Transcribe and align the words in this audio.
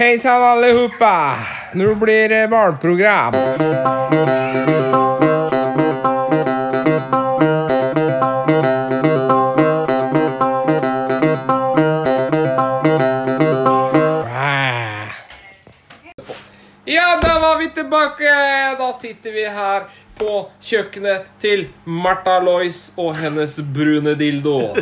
Hejsan 0.00 0.42
allihopa! 0.42 1.36
Nå 1.74 1.94
blir 1.94 2.28
det 2.28 2.48
barnprogram. 2.48 3.34
Ah. 3.34 3.58
Ja, 16.84 17.18
da 17.22 17.40
var 17.40 17.58
vi 17.58 17.70
tilbake! 17.70 18.24
Da 18.78 18.92
sitter 18.92 19.32
vi 19.32 19.46
her 19.46 19.82
på 20.18 20.50
kjøkkenet 20.60 21.26
til 21.38 21.68
Martha 21.84 22.40
Lois 22.42 22.92
og 22.96 23.14
hennes 23.14 23.60
brune 23.62 24.18
dildo. 24.18 24.74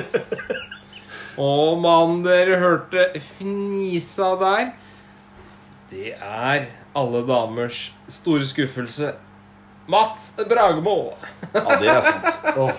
Og 1.36 1.80
mannen 1.80 2.24
dere 2.24 2.56
hørte 2.60 3.10
fnisa 3.20 4.32
der, 4.40 4.72
det 5.92 6.14
er 6.16 6.70
alle 6.96 7.20
damers 7.28 7.90
store 8.08 8.46
skuffelse. 8.48 9.12
Mats 9.92 10.30
Bragemo. 10.48 11.12
Ja, 11.52 11.76
det 11.80 11.90
er 11.90 12.06
sant. 12.06 12.46
Oh. 12.56 12.70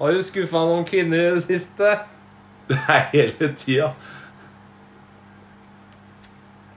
Har 0.00 0.12
du 0.12 0.20
skuffa 0.26 0.64
noen 0.66 0.84
kvinner 0.88 1.22
i 1.22 1.30
det 1.36 1.44
siste? 1.46 1.94
er 2.68 3.06
hele 3.14 3.48
tida. 3.60 3.92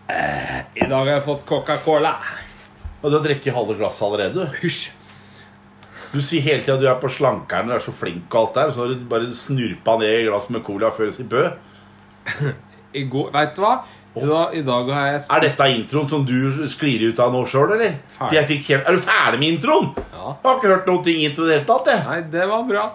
I 0.07 0.85
dag 0.87 1.01
har 1.01 1.17
jeg 1.17 1.25
fått 1.25 1.43
Coca-Cola. 1.49 2.13
Og 3.01 3.09
du 3.11 3.17
har 3.17 3.25
drukket 3.25 3.55
halve 3.55 3.75
glasset 3.79 4.05
allerede, 4.07 4.45
du. 4.45 4.59
Hysj. 4.61 4.85
Du 6.13 6.21
sier 6.23 6.45
hele 6.45 6.63
tida 6.63 6.77
du 6.79 6.87
er 6.87 7.01
på 7.01 7.11
slankeren, 7.11 7.67
du 7.67 7.75
er 7.75 7.83
så 7.83 7.91
flink 7.91 8.31
og 8.31 8.39
alt 8.45 8.55
der, 8.55 8.71
så 8.71 8.85
har 8.85 8.93
du 8.93 9.03
bare 9.11 9.27
snurpa 9.35 9.97
ned 9.99 10.21
i 10.21 10.25
glass 10.29 10.47
med 10.53 10.63
cola 10.63 10.93
før 10.95 11.11
du 11.11 11.17
sier 11.17 11.27
bø. 11.27 11.43
I 12.95 13.03
går 13.11 13.33
Vet 13.35 13.57
du 13.57 13.61
hva? 13.65 13.73
I 14.17 14.27
dag, 14.29 14.55
I 14.57 14.61
dag 14.65 14.89
har 14.93 15.07
jeg 15.11 15.21
Er 15.35 15.43
dette 15.43 15.67
introen 15.73 16.09
som 16.09 16.25
du 16.25 16.65
sklir 16.69 17.07
ut 17.09 17.19
av 17.21 17.33
nå 17.33 17.43
sjøl, 17.49 17.73
eller? 17.75 17.97
Ferdig. 18.17 18.37
Jeg 18.37 18.49
fikk 18.51 18.65
kjem... 18.67 18.81
Er 18.87 18.97
du 18.97 19.03
ferdig 19.05 19.41
med 19.41 19.49
introen? 19.55 19.91
Ja. 20.13 20.31
Jeg 20.31 20.49
har 20.49 20.57
ikke 20.57 20.71
hørt 20.73 20.89
noe 20.89 21.13
intro 21.13 21.45
i 21.45 21.49
det 21.49 21.55
hele 21.57 21.67
tatt, 21.69 21.91
jeg. 21.91 22.03
Nei, 22.07 22.19
det 22.33 22.49
var 22.49 22.65
bra. 22.71 22.85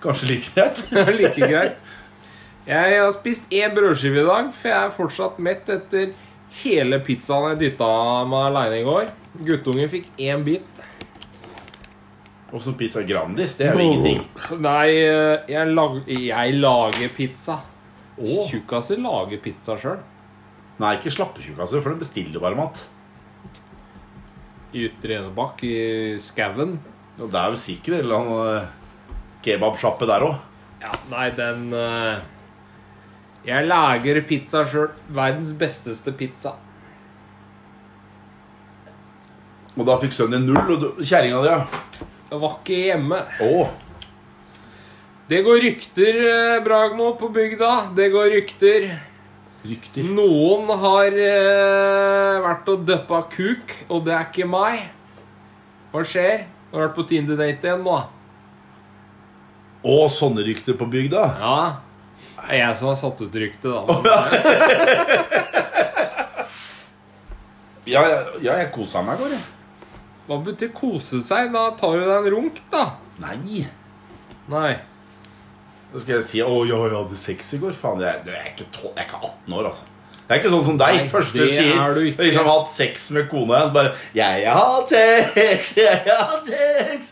Kanskje 0.00 0.30
like 0.30 0.54
greit. 0.56 0.82
like 1.20 1.50
greit. 1.52 1.86
Jeg 2.70 2.98
har 3.00 3.12
spist 3.16 3.48
én 3.52 3.72
brødskive 3.74 4.22
i 4.22 4.26
dag, 4.26 4.50
for 4.54 4.70
jeg 4.70 4.78
er 4.88 4.92
fortsatt 4.94 5.40
mett 5.42 5.70
etter 5.72 6.12
hele 6.62 7.00
pizzaen 7.04 7.52
jeg 7.52 7.60
dytta 7.64 7.88
meg 8.30 8.50
aleine 8.50 8.80
i 8.80 8.86
går. 8.86 9.10
Guttungen 9.46 9.90
fikk 9.90 10.10
én 10.20 10.44
bit. 10.46 10.66
Og 12.50 12.62
så 12.62 12.72
pizza 12.74 13.02
Grandis, 13.06 13.54
det 13.58 13.68
er 13.68 13.76
jo 13.78 13.84
ingenting. 13.84 14.22
Nei, 14.58 14.86
eh, 14.98 15.50
jeg, 15.52 15.74
lag, 15.76 16.00
jeg 16.10 16.56
lager 16.58 17.12
pizza. 17.14 17.60
Åh. 18.20 18.48
Tjukkaser 18.50 19.00
lager 19.00 19.40
pizza 19.42 19.76
sjøl. 19.80 20.00
Nei, 20.80 20.94
ikke 20.96 21.12
slappetjukkaser, 21.12 21.82
for 21.84 21.92
de 21.92 22.00
bestiller 22.04 22.42
bare 22.42 22.56
mat. 22.58 22.78
I 24.76 24.86
Ytre 24.86 25.18
Enebakk, 25.18 25.64
i 25.66 26.16
skauen. 26.22 26.78
Det 27.18 27.28
er 27.28 27.52
vel 27.52 27.58
sikkert 27.60 27.98
en 27.98 28.04
eller 28.04 28.20
annen 28.20 28.60
eh, 28.60 28.68
kebabsjappe 29.44 30.08
der 30.08 30.24
òg. 30.24 30.38
Ja, 30.80 30.92
nei, 31.10 31.26
den 31.36 31.66
uh, 31.76 32.22
Jeg 33.44 33.66
lager 33.68 34.22
pizza 34.28 34.64
sjøl. 34.68 34.88
Verdens 35.12 35.52
besteste 35.60 36.14
pizza. 36.16 36.54
Og 39.76 39.84
da 39.88 39.96
fikk 40.00 40.16
sønnen 40.16 40.46
din 40.48 40.54
null, 40.54 40.72
og 40.76 41.04
kjerringa 41.04 41.44
di, 41.44 41.52
ja. 41.52 42.06
Jeg 42.30 42.40
var 42.40 42.56
ikke 42.60 42.80
hjemme. 42.86 43.20
Å, 43.42 43.68
Det 45.30 45.42
går 45.42 45.60
rykter, 45.62 46.16
eh, 46.28 46.62
Bragmo, 46.62 47.12
på 47.14 47.28
bygda. 47.28 47.90
Det 47.94 48.08
går 48.08 48.30
rykter. 48.30 49.00
rykter. 49.62 50.02
Noen 50.02 50.66
har 50.82 51.06
eh, 51.06 52.38
vært 52.42 52.66
og 52.72 52.82
duppa 52.82 53.20
kuk, 53.30 53.76
og 53.86 54.02
det 54.08 54.16
er 54.16 54.24
ikke 54.26 54.48
meg. 54.50 54.88
Hva 55.92 56.02
skjer? 56.02 56.42
Har 56.72 56.82
vært 56.82 56.98
på 56.98 57.06
Tinder-date 57.06 57.62
igjen 57.62 57.86
nå? 57.86 58.00
Å, 59.86 59.96
sånne 60.10 60.42
rykter 60.50 60.74
på 60.74 60.90
bygda. 60.90 61.22
Ja. 61.38 61.54
Det 62.34 62.50
er 62.50 62.62
jeg 62.64 62.82
som 62.82 62.90
har 62.90 62.98
satt 62.98 63.22
ut 63.22 63.40
ryktet, 63.44 63.70
da. 63.70 63.82
Ja, 67.90 68.02
ja, 68.02 68.18
ja 68.42 68.60
jeg 68.64 68.74
kosa 68.74 69.00
meg 69.02 69.14
i 69.14 69.22
går, 69.22 69.38
jeg. 69.38 69.46
Hva 70.26 70.42
betyr 70.50 70.74
kose 70.74 71.22
seg? 71.22 71.54
Da 71.54 71.70
tar 71.78 71.98
du 71.98 72.02
deg 72.02 72.16
en 72.18 72.32
runk, 72.34 72.64
da. 72.74 72.88
Nei. 73.22 73.68
Nei. 74.50 74.89
Da 75.92 75.98
skal 76.02 76.14
jeg 76.20 76.24
si 76.28 76.40
å 76.44 76.60
ja, 76.68 76.76
jeg 76.86 76.94
hadde 76.94 77.16
sex 77.18 77.54
i 77.56 77.58
går. 77.62 77.72
Faen, 77.74 78.00
jeg, 78.04 78.20
jeg, 78.26 78.34
er 78.38 78.50
ikke 78.52 78.66
tol- 78.74 78.92
jeg 78.94 79.02
er 79.02 79.08
ikke 79.08 79.20
18 79.26 79.56
år, 79.58 79.64
altså. 79.72 79.82
Det 80.20 80.36
er 80.36 80.38
ikke 80.44 80.50
sånn 80.52 80.62
som 80.68 80.76
deg. 80.78 80.94
Nei, 81.00 81.08
Første 81.10 81.38
du 81.42 81.46
sier 81.50 81.72
er 81.82 81.94
du 81.96 82.00
ikke. 82.06 82.22
liksom 82.28 82.46
hatt 82.46 82.68
sex 82.70 83.08
med 83.16 83.24
kona 83.32 83.56
igjen. 83.58 83.72
Bare 83.74 83.90
'Jeg 84.14 84.44
har 84.46 84.60
hatt 84.76 84.88
sex, 84.94 85.72
jeg 85.76 86.02
har 86.06 86.28
hatt 86.30 86.46
sex'. 86.46 87.10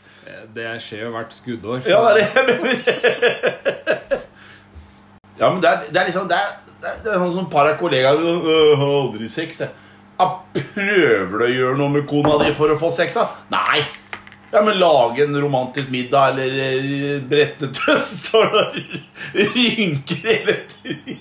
Det 0.54 0.68
skjer 0.84 1.02
jo 1.02 1.10
hvert 1.10 1.32
skuddår. 1.34 1.82
Ja, 1.88 2.14
det 2.14 2.22
er 2.36 2.46
det 2.46 2.54
ja, 5.38 5.50
men 5.52 5.60
det 5.62 5.68
er, 5.70 5.82
det 5.92 6.00
er 6.00 6.06
liksom 6.08 6.28
Det 6.30 6.36
er, 6.38 6.54
det 6.82 6.88
er, 6.90 6.96
det 7.04 7.12
er 7.12 7.18
sånn 7.22 7.34
som 7.34 7.50
par 7.50 7.68
av 7.70 7.76
kollegaer 7.80 8.18
«Øh, 8.18 8.78
har 8.78 8.94
aldri 9.02 9.28
sex. 9.30 9.60
Jeg. 9.64 9.70
Prøver 10.74 11.38
du 11.38 11.44
å 11.46 11.50
gjøre 11.52 11.76
noe 11.78 11.88
med 11.94 12.06
kona 12.10 12.38
di 12.42 12.52
for 12.58 12.70
å 12.74 12.78
få 12.80 12.90
sex? 12.94 13.14
da? 13.18 13.28
Nei. 13.54 13.82
Ja, 14.50 14.62
men 14.64 14.78
Lage 14.78 15.24
en 15.24 15.40
romantisk 15.40 15.90
middag 15.92 16.28
eller 16.30 16.54
eh, 16.64 17.18
brette 17.28 17.68
tøst 17.76 18.30
og 18.38 18.54
rynker 19.56 20.22
hele 20.24 20.54
tiden. 20.70 21.18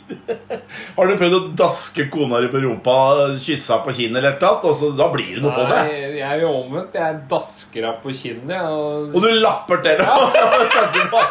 Har 0.96 1.10
du 1.10 1.18
prøvd 1.20 1.36
å 1.36 1.42
daske 1.60 2.06
kona 2.14 2.40
di 2.44 2.48
på 2.54 2.62
rumpa, 2.64 2.96
kysse 3.36 3.74
henne 3.74 3.84
på 3.84 3.96
kinnet 3.98 4.22
eller 4.22 4.38
noe? 4.40 4.54
Og 4.64 4.80
så, 4.80 4.94
da 4.96 5.10
blir 5.12 5.34
det 5.36 5.44
noe 5.44 5.52
på 5.58 5.68
det. 5.68 5.82
Nei, 5.90 6.00
jeg 6.22 6.30
er 6.30 6.46
jo 6.46 6.54
omvendt. 6.62 6.96
Jeg 6.96 7.20
dasker 7.34 7.84
henne 7.90 8.00
på 8.06 8.16
kinnet. 8.16 8.72
Og... 8.72 9.12
Og 9.12 9.28
du 9.28 9.30
lapper 9.44 9.84
til 9.84 10.00
henne! 10.00 10.24
og 10.24 10.72
så 10.78 10.88
du 10.96 11.04
på 11.12 11.28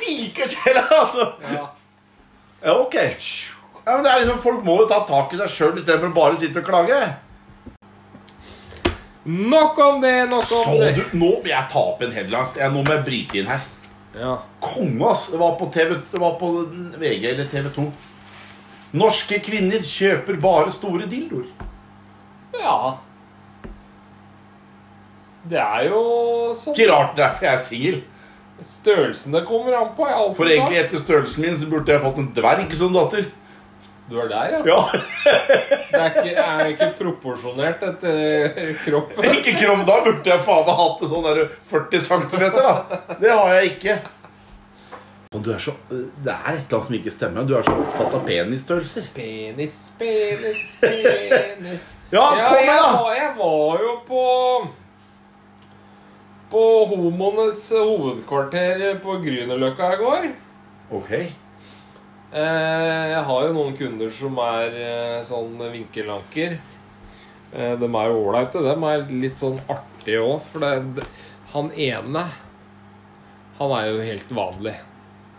Fiker 0.00 0.48
til 0.48 0.64
henne! 0.64 0.88
altså. 1.02 1.28
Ja. 1.52 1.68
Ja, 2.64 2.74
ok. 2.80 2.96
Ja, 3.84 3.94
men 3.94 4.04
det 4.04 4.10
er 4.10 4.24
liksom, 4.24 4.40
Folk 4.42 4.64
må 4.66 4.80
jo 4.80 4.88
ta 4.90 5.04
tak 5.08 5.32
i 5.32 5.38
seg 5.42 5.52
sjøl 5.52 5.76
istedenfor 5.78 6.16
bare 6.16 6.36
å 6.36 6.40
sitte 6.40 6.64
og 6.64 6.72
klage. 6.72 6.98
Nok 9.28 9.78
om 9.84 9.98
det, 10.00 10.12
nok 10.30 10.44
om 10.46 10.62
Så 10.64 10.76
det. 10.80 10.92
du, 10.96 11.16
Nå 11.20 11.30
jeg 11.44 11.64
tar 11.72 11.90
opp 11.90 12.00
en 12.06 12.14
headlines. 12.14 12.54
Jeg, 12.56 12.72
nå 12.72 12.80
må 12.80 12.94
jeg 12.96 13.04
bryte 13.04 13.40
inn 13.42 13.50
her. 13.50 13.66
Ja. 14.16 14.36
Konge, 14.64 15.10
ass. 15.10 15.26
Det 15.32 15.40
var 15.40 15.56
på, 15.60 15.68
TV, 15.74 15.98
det 16.12 16.20
var 16.22 16.38
på 16.40 16.48
VG 16.98 17.26
eller 17.34 17.50
TV 17.52 17.68
2. 17.74 17.84
Norske 18.98 19.40
kvinner 19.44 19.84
kjøper 19.84 20.38
bare 20.40 20.72
store 20.72 21.08
dildoer. 21.10 21.50
ja. 22.56 22.78
Det 25.48 25.56
er 25.56 25.86
jo 25.88 26.00
sånn 26.56 26.74
Ikke 26.74 26.88
rart 26.90 27.14
derfor 27.16 27.46
jeg 27.46 27.54
er 27.56 27.60
singel. 27.64 28.00
Størrelsen 28.68 29.32
det 29.32 29.44
kommer 29.48 29.76
an 29.78 29.92
på. 29.96 30.08
For 30.36 30.50
egentlig 30.50 30.80
etter 30.82 31.00
størrelsen 31.00 31.44
min 31.46 31.56
så 31.56 31.68
burde 31.70 31.94
jeg 31.94 32.02
fått 32.02 32.18
en 32.20 32.32
dverg 32.36 32.74
som 32.76 32.92
datter. 32.96 33.28
Du 34.08 34.16
er 34.22 34.28
der, 34.30 34.52
ja. 34.54 34.60
Ja, 34.64 34.82
Det 35.92 35.98
er 36.00 36.14
ikke, 36.16 36.44
er 36.44 36.70
ikke 36.72 36.86
proporsjonert 36.96 37.82
etter 37.84 38.70
kroppen. 38.84 39.26
Ikke 39.36 39.52
kropp, 39.58 39.82
da 39.88 39.96
burde 40.06 40.30
jeg 40.32 40.44
faen 40.46 40.64
meg 40.68 40.78
hatt 40.80 41.02
sånn 41.10 41.26
der 41.26 41.42
40 41.72 42.06
cm, 42.06 42.46
da. 42.56 42.70
Det 43.20 43.32
har 43.34 43.52
jeg 43.58 43.74
ikke. 43.74 43.98
Du 45.28 45.50
er 45.52 45.58
så, 45.60 45.74
det 45.92 46.32
er 46.32 46.54
et 46.54 46.62
eller 46.62 46.78
annet 46.78 46.86
som 46.86 46.94
ikke 46.96 47.12
stemmer. 47.12 47.44
Du 47.44 47.52
er 47.58 47.66
så 47.66 47.74
opptatt 47.76 48.14
av 48.16 48.22
penisstørrelser. 48.24 49.10
Penis, 49.12 49.76
penis, 50.00 50.62
penis. 50.80 51.90
Ja, 52.16 52.22
kom 52.48 52.62
med, 52.64 52.70
da! 52.72 52.86
var, 52.96 53.10
jeg 53.12 53.34
var 53.36 53.82
jo 53.84 53.90
på 54.08 54.22
På 56.48 56.62
homoenes 56.88 57.60
hovedkvarter 57.76 58.86
på 59.04 59.18
Grünerløkka 59.26 59.90
i 59.92 60.00
går. 60.00 60.24
Ok. 60.96 61.12
Eh, 62.28 63.04
jeg 63.08 63.22
har 63.24 63.46
jo 63.46 63.54
noen 63.56 63.76
kunder 63.76 64.10
som 64.12 64.36
er 64.44 64.74
eh, 64.76 65.20
sånn 65.24 65.54
vinkelanker. 65.72 66.58
Eh, 67.54 67.72
de 67.80 67.88
er 67.88 68.10
jo 68.10 68.18
ålreite. 68.26 68.64
De 68.64 68.74
er 68.90 69.06
litt 69.22 69.40
sånn 69.40 69.56
artige 69.64 70.20
òg, 70.20 70.42
for 70.50 70.64
det, 70.64 71.06
han 71.54 71.70
ene 71.72 72.26
Han 73.58 73.72
er 73.74 73.88
jo 73.88 74.02
helt 74.04 74.30
vanlig. 74.36 74.76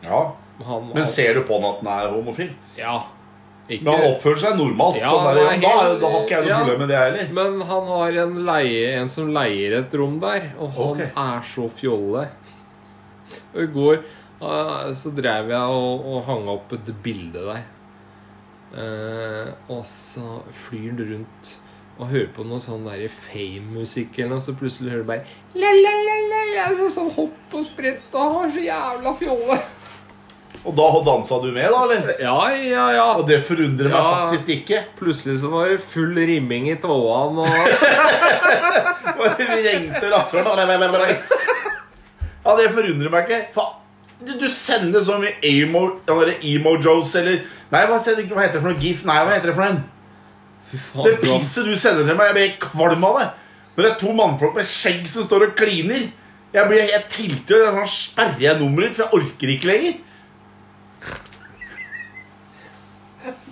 Ja. 0.04 0.24
Han, 0.66 0.90
Men 0.92 1.06
ser 1.08 1.38
du 1.38 1.46
på 1.48 1.56
han 1.60 1.70
at 1.70 1.86
han 1.86 1.92
er 1.94 2.16
homofil? 2.18 2.50
Ja. 2.76 2.98
Ikke, 3.70 3.86
Men 3.86 3.94
han 3.94 4.16
oppfører 4.16 4.42
seg 4.42 4.58
normalt. 4.58 4.98
Ja, 4.98 5.12
sånn 5.14 5.28
der, 5.30 5.40
han 5.46 5.62
er 5.62 5.62
da, 5.62 5.94
da 6.02 6.10
har 6.10 6.24
ikke 6.26 6.40
jeg 6.40 6.48
noe 6.48 6.52
ja. 6.52 6.58
problem 6.64 6.82
med 6.82 6.90
det 6.90 7.00
heller. 7.04 7.30
Men 7.38 7.60
han 7.70 7.92
har 7.94 8.18
en, 8.26 8.40
leie, 8.50 8.88
en 8.98 9.12
som 9.14 9.30
leier 9.36 9.78
et 9.78 9.94
rom 10.02 10.18
der, 10.24 10.50
og 10.58 10.74
han 10.80 10.96
okay. 10.98 11.12
er 11.14 11.46
så 11.54 11.70
fjolle. 11.70 12.26
Og 13.54 13.78
går 13.78 14.02
eh, 14.42 14.92
så 14.96 15.12
drev 15.16 15.50
jeg 15.52 15.80
og, 15.80 16.06
og 16.14 16.22
hang 16.30 16.48
opp 16.52 16.76
et 16.78 16.92
bilde 17.04 17.46
der. 17.50 17.66
Eh, 18.70 19.50
og 19.74 19.82
så 19.90 20.40
flyr 20.54 20.92
han 20.92 21.02
rundt 21.14 21.56
og 22.00 22.08
hører 22.14 22.30
på 22.32 22.46
noe 22.48 22.62
sånn 22.64 22.86
der 22.88 23.02
fame-musikk 23.12 24.20
eller 24.22 24.38
noe, 24.38 24.44
så 24.46 24.54
plutselig 24.56 24.94
hører 24.94 25.04
du 25.04 25.10
bare 25.10 25.26
la, 25.60 25.72
la, 25.74 25.92
la, 26.06 26.16
la, 26.32 26.44
la, 26.54 26.68
så 26.78 26.86
Sånn 26.94 27.10
hopp 27.18 27.56
og 27.60 27.66
sprett 27.68 28.14
og 28.16 28.38
har 28.38 28.54
så 28.56 28.62
jævla 28.64 29.12
fjolle. 29.20 29.58
Og 30.68 30.76
da 30.76 30.86
dansa 31.08 31.38
du 31.44 31.50
med, 31.56 31.68
da, 31.72 31.82
eller? 31.86 32.14
Ja, 32.20 32.38
ja, 32.56 32.86
ja. 32.96 33.04
Og 33.20 33.26
det 33.28 33.42
forundrer 33.48 33.92
meg 33.92 34.00
Ja. 34.00 34.16
faktisk 34.28 34.50
ikke. 34.58 34.82
Plutselig 35.00 35.38
så 35.44 35.52
var 35.52 35.70
det 35.72 35.80
full 35.84 36.16
rimming 36.16 36.68
i 36.72 36.76
tåene 36.80 37.46
og 37.48 37.76
Og 39.20 39.40
vi 39.40 39.60
ringte 39.66 40.12
rasshøl. 40.12 40.48
Ja, 42.44 42.56
det 42.60 42.70
forundrer 42.76 43.12
meg 43.14 43.28
ikke. 43.28 43.42
Faen. 43.56 43.79
Du, 44.20 44.34
du 44.40 44.50
sender 44.52 45.00
så 45.04 45.16
mye 45.22 45.38
emo, 45.48 45.86
eller 46.12 46.34
emojos 46.44 47.14
eller 47.16 47.46
Nei, 47.70 47.84
hva, 47.86 48.00
heter 48.02 48.26
det 48.26 48.62
for 48.64 48.68
noe? 48.72 48.80
GIF? 48.82 49.06
Nei, 49.06 49.20
hva 49.24 49.36
heter 49.36 49.52
det 49.52 49.56
for 49.56 49.64
noe? 49.70 49.84
Det 51.06 51.14
pisset 51.22 51.66
du 51.66 51.76
sender 51.78 52.06
til 52.06 52.18
meg, 52.18 52.32
jeg 52.32 52.36
blir 52.38 52.56
kvalm 52.64 53.06
av 53.08 53.20
det. 53.20 53.28
Når 53.76 53.86
det 53.86 53.92
er 53.92 54.00
to 54.02 54.14
mannfolk 54.18 54.58
med 54.58 54.68
skjegg 54.68 55.06
som 55.10 55.26
står 55.26 55.48
og 55.48 55.56
kliner. 55.58 56.10
Jeg, 56.50 56.66
blir, 56.66 56.82
helt 56.82 57.10
tilter, 57.14 57.68
og 57.70 57.78
sånn 57.78 57.92
sperrer 57.94 58.42
jeg 58.42 58.60
nummeret 58.60 58.90
ditt, 58.90 58.98
for 58.98 59.06
jeg 59.06 59.14
orker 59.22 59.48
ikke 59.54 59.70
lenger. 59.70 59.94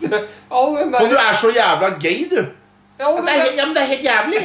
All 0.58 0.74
den 0.78 0.94
For 0.98 1.12
du 1.12 1.18
er 1.22 1.38
så 1.38 1.52
jævla 1.54 1.90
gay, 2.02 2.26
du. 2.32 2.40
den 2.42 3.28
Det 3.28 3.34
er, 3.34 3.42
helt- 3.44 3.58
ja, 3.60 3.66
men 3.66 3.76
det 3.78 3.84
er 3.84 3.92
helt 3.94 4.08
jævlig. 4.10 4.42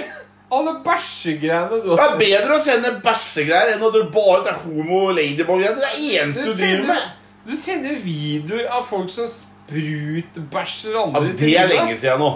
Alle 0.52 0.72
bæsjegreiene 0.84 1.78
du 1.84 1.90
har 1.94 1.96
Det 1.96 2.06
er 2.12 2.19
bedre 2.20 2.56
å 2.58 2.60
sende 2.62 2.90
bæsjegreier 3.04 3.75
enn 3.76 3.84
at 3.88 3.94
du 3.96 4.02
bare 4.12 4.43
tar 4.46 4.58
homo-ladybug-greier. 4.66 5.76
Det 5.78 5.88
er 5.88 5.96
det 5.96 6.20
eneste 6.22 6.46
du 6.46 6.52
driver 6.58 6.87
med. 6.93 7.10
du 7.49 7.52
sender 7.56 8.00
videoer 8.04 8.69
av 8.78 8.84
folk 8.88 9.10
som 9.10 9.26
sprutbæsjer 9.32 10.96
Ja, 10.99 11.04
andre 11.08 11.32
det 11.40 11.54
er 11.58 11.70
lenge 11.72 11.96
siden 11.96 12.20
nå. 12.20 12.32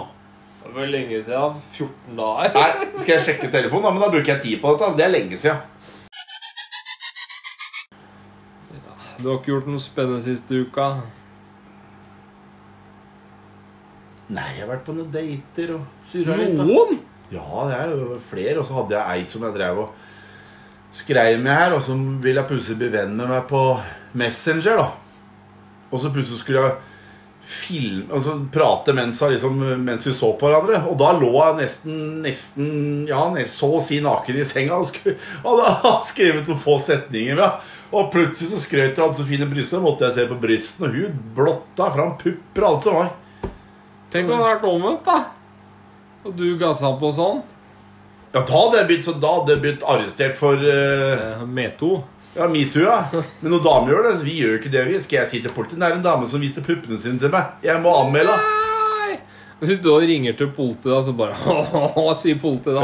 Det 0.63 0.73
var 0.75 0.89
lenge 0.91 1.21
siden. 1.23 1.59
14 1.77 2.17
dager. 2.17 2.53
Nei, 2.57 2.87
Skal 2.97 3.13
jeg 3.15 3.25
sjekke 3.27 3.51
telefonen? 3.53 3.83
da, 3.85 3.91
men 3.95 4.01
da 4.03 4.09
bruker 4.11 4.33
jeg 4.33 4.41
tid 4.41 4.57
på 4.61 4.73
dette. 4.73 4.89
Det 4.97 5.05
er 5.05 5.13
lenge 5.13 5.37
siden. 5.37 5.61
Du 9.17 9.29
har 9.31 9.37
ikke 9.39 9.49
gjort 9.53 9.69
noe 9.71 9.81
spennende 9.81 10.21
siste 10.21 10.59
uka? 10.61 10.89
Nei, 14.27 14.49
jeg 14.57 14.65
har 14.65 14.69
vært 14.73 14.83
på 14.85 14.93
noen 14.97 15.07
dater 15.13 15.71
og 15.77 16.09
surra 16.11 16.35
litt. 16.37 16.57
Noen? 16.59 16.99
Ja, 17.33 17.67
det 17.67 17.79
er 17.81 17.95
jo 17.95 18.19
flere. 18.29 18.59
Og 18.61 18.67
så 18.67 18.77
hadde 18.77 18.95
jeg 18.97 19.21
ei 19.21 19.29
som 19.29 19.45
jeg 19.47 19.55
drev 19.57 19.81
og 19.85 20.03
skrev 20.97 21.39
med 21.43 21.53
her, 21.53 21.75
og 21.75 21.83
som 21.85 22.03
ville 22.23 22.45
plutselig 22.47 22.79
bli 22.79 22.91
venn 22.93 23.17
med 23.17 23.29
meg 23.29 23.47
på 23.49 23.63
Messenger. 24.17 24.79
da 24.79 24.87
Og 25.91 26.01
så 26.01 26.13
plutselig 26.13 26.41
skulle 26.41 26.63
jeg 26.63 26.77
film, 27.47 28.09
Altså 28.11 28.33
prate 28.51 28.91
mens, 28.93 29.21
liksom, 29.21 29.59
mens 29.83 30.07
vi 30.07 30.13
så 30.13 30.33
på 30.39 30.49
hverandre. 30.49 30.81
Og 30.89 30.97
da 30.99 31.13
lå 31.15 31.31
jeg 31.31 31.57
nesten, 31.61 32.01
nesten 32.25 33.07
Ja, 33.07 33.23
så 33.47 33.71
å 33.77 33.83
si 33.83 34.01
naken 34.03 34.39
i 34.41 34.47
senga 34.47 34.79
og 34.81 34.89
skulle, 34.89 35.15
hadde 35.45 35.93
skrevet 36.09 36.47
noen 36.47 36.59
få 36.59 36.77
setninger. 36.83 37.39
Ja. 37.39 37.53
Og 37.95 38.09
plutselig 38.11 38.51
så 38.51 38.59
skrøt 38.59 38.97
jeg 38.97 39.03
av 39.03 39.15
så 39.15 39.23
fine 39.27 39.47
bryster, 39.47 39.79
måtte 39.83 40.07
jeg 40.07 40.17
se 40.17 40.27
på 40.27 40.39
brystene, 40.41 40.89
og 40.89 40.97
hun 40.97 41.21
blotta 41.37 41.87
fram 41.93 42.17
pupper 42.19 42.65
og 42.65 42.73
alt 42.73 42.87
som 42.87 42.97
var. 42.99 43.13
Tenk 44.11 44.27
om 44.27 44.33
det 44.33 44.39
hadde 44.41 44.49
vært 44.49 44.67
omvendt, 44.67 45.07
da. 45.07 45.36
Og 46.27 46.35
du 46.35 46.47
gassa 46.59 46.91
på 46.99 47.11
sånn. 47.15 47.39
Ja, 48.33 48.41
da 48.43 48.51
hadde 48.51 48.81
jeg 48.81 48.87
blitt, 48.89 49.05
så 49.07 49.15
da 49.15 49.31
hadde 49.39 49.55
jeg 49.55 49.63
blitt 49.63 49.83
arrestert 49.87 50.37
for 50.39 50.59
uh, 50.59 51.39
Eh, 51.39 51.45
Metoo. 51.47 52.03
Ja, 52.37 52.45
metoo, 52.51 52.83
ja. 52.83 52.97
Men 53.41 53.49
noen 53.55 53.63
damer 53.65 53.93
gjør 53.95 54.03
det. 54.05 54.11
Vi 54.27 54.35
gjør 54.37 54.51
jo 54.51 54.57
ikke 54.59 54.71
det, 54.73 54.83
vi. 54.85 54.99
Skal 55.01 55.23
jeg 55.23 55.29
si 55.31 55.39
til 55.41 55.53
politiet? 55.55 55.79
Det 55.81 55.87
er 55.87 55.95
en 55.95 56.03
dame 56.05 56.27
som 56.29 56.43
viste 56.43 56.61
puppene 56.61 56.99
sine 57.01 57.17
til 57.17 57.31
meg. 57.33 57.55
Jeg 57.65 57.81
må 57.81 57.95
anmelde. 57.97 58.35
Nei! 58.37 59.15
Hvis 59.63 59.79
du 59.81 59.87
da 59.87 59.95
ringer 60.03 60.35
til 60.37 60.51
politiet, 60.53 60.91
da, 60.91 60.99
så 61.01 61.15
bare 61.17 61.33
Hva 61.95 62.13
sier 62.19 62.37
politiet 62.37 62.77
da? 62.77 62.83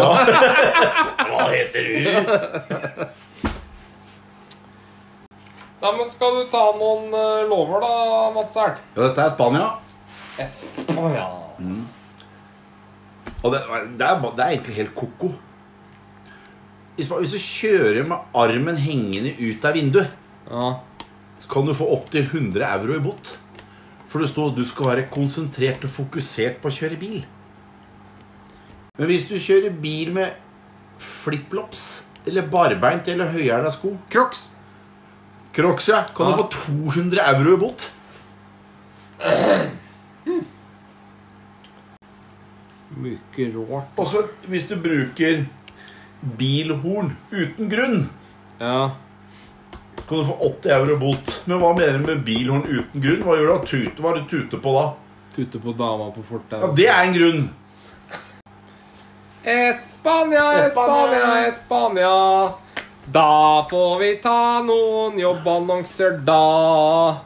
Hva 1.29 1.45
heter 1.51 1.85
du? 1.85 2.01
Nei, 5.83 5.93
men 5.99 6.09
skal 6.09 6.39
du 6.39 6.43
ta 6.49 6.63
noen 6.79 7.13
eh, 7.13 7.45
lover, 7.51 7.83
da, 7.83 7.93
Mats 8.33 8.57
Ert? 8.57 8.81
Ja, 8.95 9.03
dette 9.03 9.27
er 9.27 9.33
Spania. 9.35 9.69
F. 10.39 10.63
Oh, 10.95 11.11
ja. 11.13 11.42
Og 13.43 13.51
det, 13.51 13.59
det, 13.99 14.07
er, 14.07 14.21
det 14.23 14.43
er 14.45 14.53
egentlig 14.55 14.75
helt 14.77 14.95
ko-ko. 14.95 15.33
Hvis 16.95 17.09
hvis 17.09 17.31
du 17.33 17.39
kjører 17.41 18.05
med 18.07 18.17
armen 18.37 18.77
hengende 18.77 19.33
ut 19.39 19.65
av 19.65 19.73
vinduet, 19.75 20.11
ja. 20.49 20.67
så 21.41 21.49
kan 21.49 21.65
du 21.67 21.73
få 21.75 21.87
opptil 21.95 22.23
100 22.27 22.63
euro 22.69 22.95
i 22.95 23.01
bot. 23.03 23.33
For 24.07 24.21
det 24.21 24.29
står 24.29 24.53
du 24.55 24.61
skal 24.69 24.91
være 24.91 25.07
konsentrert 25.11 25.83
og 25.87 25.89
fokusert 25.89 26.59
på 26.61 26.69
å 26.69 26.75
kjøre 26.75 26.99
bil. 27.01 27.23
Men 28.99 29.09
hvis 29.09 29.25
du 29.25 29.35
kjører 29.41 29.73
bil 29.81 30.11
med 30.13 30.35
flipflops 31.01 32.03
eller 32.29 32.45
barbeint 32.47 33.07
eller 33.09 33.31
høyhæla 33.33 33.71
sko 33.73 33.95
Crocs. 34.13 34.51
Crocs, 35.53 35.89
ja. 35.89 36.03
Kan 36.15 36.29
Ja. 36.29 36.37
du 36.37 36.43
få 36.43 36.49
200 36.69 37.25
euro 37.33 37.55
i 37.57 37.59
bot? 37.65 37.89
Mye 42.97 43.47
rårt. 43.53 43.93
Og 43.97 44.07
så 44.07 44.25
hvis 44.47 44.67
du 44.69 44.75
bruker 44.75 45.45
bilhorn 46.37 47.15
uten 47.31 47.69
grunn, 47.69 48.09
Ja. 48.59 48.91
så 49.97 50.03
kan 50.07 50.17
du 50.17 50.23
få 50.23 50.37
80 50.61 50.71
euro 50.71 50.97
bot. 50.99 51.41
Men 51.45 51.59
hva 51.59 51.73
mener 51.77 51.97
du 51.99 52.05
med 52.05 52.23
bilhorn 52.25 52.63
uten 52.67 53.01
grunn? 53.01 53.23
Hva 53.23 53.37
gjør 53.37 53.47
du 53.47 53.53
da? 53.53 53.65
Tute? 53.65 54.01
Hva 54.01 54.11
er 54.11 54.15
det 54.19 54.27
du 54.29 54.37
tuter 54.37 54.57
på 54.63 54.73
da? 54.79 54.85
Tute 55.35 55.59
på 55.59 55.73
dama 55.77 56.11
på 56.13 56.21
Ja, 56.21 56.29
fortauet. 56.29 56.75
Det 56.75 56.87
er 56.87 57.03
en 57.03 57.13
grunn. 57.13 57.49
Espania, 59.43 60.67
Espania, 60.67 61.47
Espania. 61.47 62.53
Da 63.05 63.65
får 63.69 63.99
vi 63.99 64.15
ta 64.23 64.61
noen 64.63 65.17
jobbannonser, 65.19 66.21
da. 66.23 67.17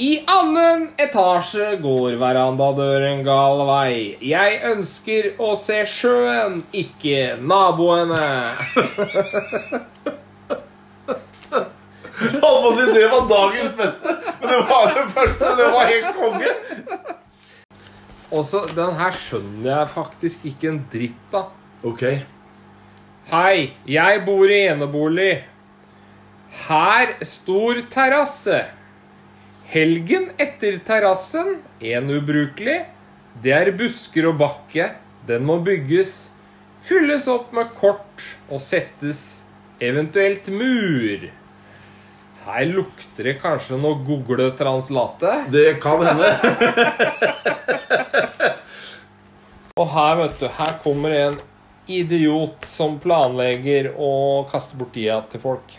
I 0.00 0.22
annen 0.24 0.86
etasje 0.96 1.74
går 1.84 2.14
verandadøren 2.16 3.20
gal 3.26 3.60
vei. 3.68 4.16
Jeg 4.24 4.62
ønsker 4.70 5.34
å 5.36 5.52
se 5.60 5.82
sjøen, 5.84 6.62
ikke 6.72 7.36
naboene. 7.36 8.22
Holdt 12.32 12.40
på 12.40 12.70
å 12.70 12.72
si 12.78 12.88
det 12.94 13.04
var 13.12 13.28
dagens 13.28 13.76
beste, 13.76 14.16
men 14.40 14.48
det 14.54 14.64
var 14.72 14.88
det 14.96 15.06
første. 15.12 15.54
Det 15.60 15.70
var 15.76 15.92
helt 15.92 16.12
konge. 16.16 16.56
Også, 18.32 18.64
den 18.72 18.96
her 18.96 19.22
skjønner 19.28 19.72
jeg 19.74 19.92
faktisk 19.92 20.46
ikke 20.48 20.72
en 20.72 20.84
dritt 20.92 21.36
av. 21.36 21.50
Ok. 21.84 22.06
Hei, 23.28 23.56
jeg 23.84 24.24
bor 24.24 24.48
i 24.48 24.64
enebolig. 24.72 25.32
Her 26.64 27.18
stor 27.28 27.84
terrasse. 27.92 28.62
Helgen 29.72 30.26
etter 30.36 30.74
terrassen, 30.84 31.62
en 31.80 32.10
ubrukelig. 32.12 32.82
Det 33.40 33.54
er 33.56 33.70
busker 33.72 34.26
og 34.28 34.34
bakke. 34.42 34.90
Den 35.24 35.46
må 35.48 35.54
bygges. 35.64 36.10
Fylles 36.84 37.24
opp 37.32 37.54
med 37.56 37.70
kort 37.78 38.26
og 38.52 38.60
settes 38.60 39.22
eventuelt 39.80 40.50
mur. 40.52 41.24
Her 42.44 42.68
lukter 42.68 43.30
det 43.30 43.36
kanskje 43.40 43.80
noe 43.80 43.96
Google 44.04 44.50
Translate. 44.60 45.32
Det 45.48 45.80
kan 45.80 46.04
hende. 46.04 46.28
Og 49.80 49.88
her, 49.88 50.14
vet 50.20 50.36
du, 50.36 50.48
her 50.52 50.78
kommer 50.84 51.16
en 51.16 51.40
idiot 51.88 52.68
som 52.68 53.00
planlegger 53.00 53.94
å 53.96 54.44
kaste 54.52 54.76
bort 54.76 54.92
tida 54.92 55.22
til 55.32 55.40
folk. 55.48 55.78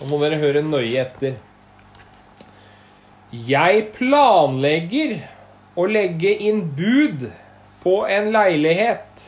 Nå 0.00 0.10
må 0.10 0.18
dere 0.18 0.42
høre 0.42 0.66
nøye 0.66 0.98
etter. 1.06 1.38
Jeg 3.34 3.88
planlegger 3.96 5.16
å 5.74 5.86
legge 5.90 6.30
inn 6.46 6.60
bud 6.76 7.24
på 7.82 7.94
en 8.06 8.28
leilighet. 8.34 9.24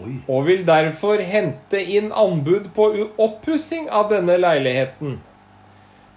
Oi. 0.00 0.12
Og 0.30 0.44
vil 0.46 0.62
derfor 0.68 1.18
hente 1.26 1.80
inn 1.82 2.12
anbud 2.14 2.68
på 2.76 2.86
oppussing 3.18 3.88
av 3.90 4.12
denne 4.12 4.36
leiligheten. 4.38 5.18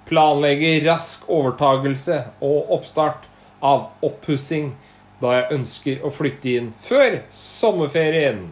Planlegger 0.06 0.84
rask 0.86 1.24
overtagelse 1.32 2.20
og 2.44 2.70
oppstart 2.78 3.26
av 3.64 3.90
oppussing 4.06 4.74
da 5.24 5.38
jeg 5.38 5.58
ønsker 5.58 6.06
å 6.06 6.12
flytte 6.14 6.54
inn 6.60 6.70
før 6.84 7.22
sommerferien. 7.34 8.52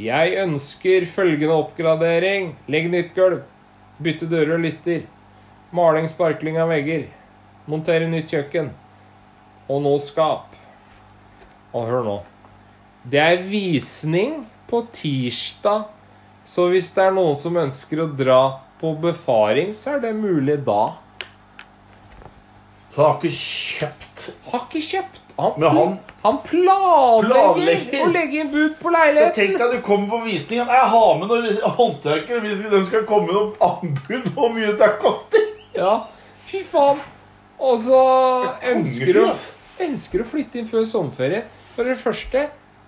Jeg 0.00 0.38
ønsker 0.40 1.04
følgende 1.10 1.58
oppgradering. 1.58 2.54
Legg 2.70 2.88
nytt 2.92 3.12
gulv. 3.18 3.42
Bytte 4.00 4.28
dører 4.30 4.56
og 4.56 4.64
lister. 4.64 5.04
Maling, 5.74 6.08
sparkling 6.08 6.60
av 6.62 6.72
vegger. 6.72 7.08
Montere 7.66 8.06
nytt 8.10 8.30
kjøkken. 8.30 8.70
Og 9.68 9.82
nå 9.82 9.96
skap. 10.02 10.54
Og 11.74 11.86
hør 11.88 12.04
nå. 12.06 12.16
Det 13.06 13.20
er 13.22 13.42
visning 13.46 14.44
på 14.70 14.80
tirsdag, 14.94 15.84
så 16.46 16.68
hvis 16.72 16.88
det 16.94 17.04
er 17.04 17.14
noen 17.14 17.36
som 17.38 17.58
ønsker 17.58 18.02
å 18.02 18.08
dra 18.18 18.40
på 18.80 18.92
befaring, 19.02 19.72
så 19.78 19.94
er 19.96 20.02
det 20.02 20.14
mulig 20.18 20.58
da. 20.66 20.96
Så 22.94 23.02
han 23.02 23.06
har 23.12 23.16
ikke 23.20 23.36
kjøpt 23.36 24.26
Har 24.50 24.62
ikke 24.66 24.82
kjøpt. 24.82 25.22
Han, 25.36 25.52
Men 25.60 25.70
han 25.76 25.96
han 26.26 26.38
planlegger, 26.42 27.28
Planlegger. 27.28 28.00
å 28.02 28.06
legge 28.10 28.38
inn 28.40 28.48
bud 28.50 28.78
på 28.80 28.90
leiligheten. 28.90 29.34
Så 29.34 29.36
Tenk 29.36 29.58
deg 29.60 29.74
du 29.76 29.82
kommer 29.84 30.08
på 30.16 30.20
visning. 30.24 30.58
Jeg 30.58 30.86
har 30.94 31.18
med 31.20 31.28
noen 31.30 31.58
håndverkere. 31.76 32.54
De 32.72 32.80
skal 32.88 33.04
komme 33.06 33.28
med 33.28 33.36
noen 33.36 33.52
anbud 33.62 34.24
på 34.32 34.40
hvor 34.40 34.54
mye 34.56 34.72
det 34.80 34.88
koster. 35.02 35.44
Ja, 35.76 35.92
fy 36.48 36.64
faen. 36.66 36.98
Og 37.58 37.78
så 37.80 38.00
ønsker 38.72 39.12
du, 39.16 39.22
ønsker 39.86 40.22
å 40.22 40.28
flytte 40.28 40.60
inn 40.60 40.68
før 40.68 40.84
sommerferien. 40.88 41.46
For 41.76 41.88
det 41.88 41.96
første, 42.00 42.46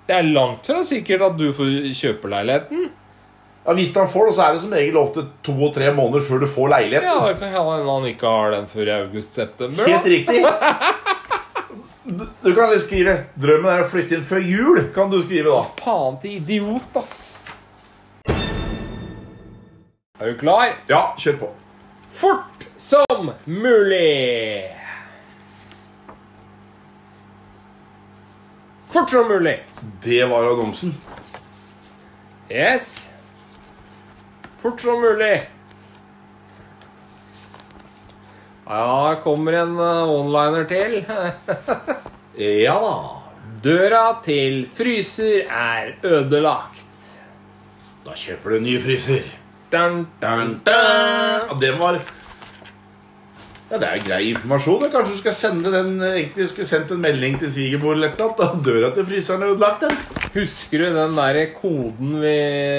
det 0.08 0.16
er 0.16 0.28
langt 0.32 0.68
fra 0.68 0.80
sikkert 0.86 1.24
at 1.26 1.36
du 1.36 1.50
får 1.56 1.90
kjøpe 1.96 2.30
leiligheten. 2.32 2.88
Ja, 3.66 3.74
Hvis 3.76 3.90
han 3.96 4.08
får 4.08 4.30
det, 4.30 4.34
så 4.38 4.44
er 4.46 4.54
det 4.56 4.62
som 4.62 4.72
regel 4.72 4.96
ofte 4.96 5.26
to 5.44 5.52
og 5.66 5.74
tre 5.76 5.90
måneder 5.92 6.24
før 6.24 6.40
du 6.40 6.46
får 6.48 6.70
leiligheten. 6.72 7.08
Ja, 7.10 7.26
det 7.28 7.36
kan 7.42 7.52
hende 7.52 7.90
han 7.90 8.06
ikke 8.08 8.30
har 8.32 8.54
den 8.56 8.70
før 8.70 8.88
i 8.88 8.94
august-september. 9.02 9.90
Helt 9.92 10.08
riktig. 10.08 10.40
Du, 12.08 12.24
du 12.40 12.54
kan 12.56 12.70
litt 12.72 12.80
skrive 12.86 13.18
'Drømmen 13.36 13.68
er 13.68 13.82
å 13.84 13.88
flytte 13.92 14.16
inn 14.16 14.24
før 14.24 14.40
jul'. 14.40 14.86
Kan 14.94 15.10
du 15.12 15.18
skrive 15.20 15.52
da 15.52 15.60
Faen 15.82 16.16
til 16.22 16.38
idiot, 16.38 16.96
ass. 16.96 17.36
Er 20.18 20.32
du 20.32 20.38
klar? 20.40 20.72
Ja, 20.88 21.02
kjør 21.20 21.36
på. 21.42 21.50
Fort 22.08 22.67
som 22.78 23.32
mulig. 23.44 24.74
Fort 28.88 29.10
som 29.10 29.28
mulig. 29.28 29.66
Det 30.02 30.24
var 30.24 30.46
annonsen. 30.52 30.94
Yes. 32.48 33.08
Fort 34.62 34.80
som 34.80 35.00
mulig. 35.00 35.48
Ja, 38.66 39.20
kommer 39.24 39.52
en 39.52 39.78
uh, 39.78 40.10
onliner 40.10 40.64
til. 40.64 41.04
Ja 42.38 42.76
da. 42.78 42.96
Døra 43.64 44.02
til 44.22 44.60
fryser 44.70 45.48
er 45.50 45.96
ødelagt. 46.06 47.08
Da 48.04 48.14
kjøper 48.14 48.54
du 48.54 48.56
en 48.60 48.66
ny 48.68 48.76
fryser. 48.84 49.24
Dun, 49.72 50.04
Dun, 50.22 50.52
dun. 50.62 50.76
Den 51.50 51.58
det 51.64 51.72
var 51.80 51.98
Ja, 53.70 53.76
det 53.82 53.88
er 53.88 54.00
grei 54.06 54.20
informasjon. 54.32 54.80
da. 54.80 54.88
Kanskje 54.94 55.12
du 55.12 55.18
skal 55.20 55.34
sende 55.36 55.70
den 55.74 55.98
Egentlig 56.00 56.46
skulle 56.48 56.66
sendt 56.66 56.90
en 56.94 57.02
melding 57.04 57.34
til 57.42 57.50
svigermor 57.52 57.92
eller 57.98 58.14
noe. 58.16 58.34
Da 58.38 58.46
døra 58.64 58.90
til 58.96 59.04
fryseren 59.04 59.42
er 59.44 59.52
ødelagt, 59.52 59.80
den. 59.84 59.96
Husker 60.38 60.78
du 60.78 60.84
den 60.96 61.16
der 61.18 61.40
koden 61.60 62.14
vi 62.22 62.36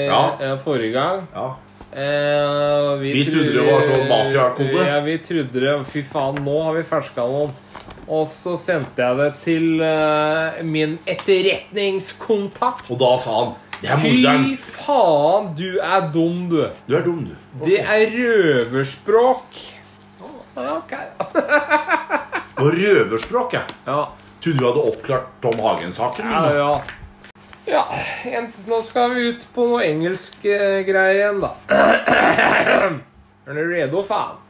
Ja. 0.08 0.22
eh, 0.40 0.56
forrige 0.64 0.92
gang? 0.92 1.26
Ja. 1.34 1.48
Eh, 1.90 2.98
Vi 3.00 3.24
trodde 3.30 3.52
det 3.54 3.64
var 3.66 3.82
sånn 3.86 4.06
mafiakode. 4.10 4.86
Ja, 4.86 5.00
vi 5.06 5.18
trodde 5.18 5.60
det. 5.60 5.86
Fy 5.86 6.02
faen, 6.02 6.42
nå 6.44 6.62
har 6.64 6.74
vi 6.74 6.82
ferska 6.82 7.22
noen. 7.26 7.50
Og 8.10 8.26
så 8.26 8.56
sendte 8.58 8.98
jeg 8.98 9.16
det 9.20 9.32
til 9.44 9.80
uh, 9.82 10.58
min 10.66 10.98
etterretningskontakt. 11.06 12.90
Og 12.90 12.98
da 12.98 13.10
sa 13.22 13.34
han 13.44 13.52
Det 13.80 13.90
er 13.90 13.96
Fy 14.02 14.56
faen, 14.58 15.52
du 15.56 15.78
er 15.78 16.08
dum, 16.12 16.48
du. 16.50 16.64
Du 16.88 16.96
er 16.98 17.02
dum, 17.06 17.22
du. 17.30 17.34
Det 17.64 17.78
er 17.80 18.10
røverspråk. 18.16 19.60
Ja, 20.64 20.76
ok. 20.76 20.94
Og 22.60 22.72
røverspråk, 22.76 23.54
ja. 23.56 23.62
Ja, 23.86 24.00
Trodde 24.40 24.58
du 24.58 24.64
hadde 24.66 24.82
oppklart 24.88 25.28
Tom 25.42 25.60
Hagen-saken. 25.60 26.32
ja. 26.32 26.54
ja. 26.54 26.72
Ja, 27.70 27.84
nå 28.66 28.80
skal 28.82 29.12
vi 29.14 29.28
ut 29.30 29.42
på 29.54 29.66
noe 29.68 29.84
engelsk 29.86 30.42
eh, 30.48 30.80
greier 30.86 31.18
igjen, 31.18 31.42
da. 31.44 31.50
Er 33.46 33.54
du 33.54 33.60
redo, 33.68 34.02
faen? 34.06 34.40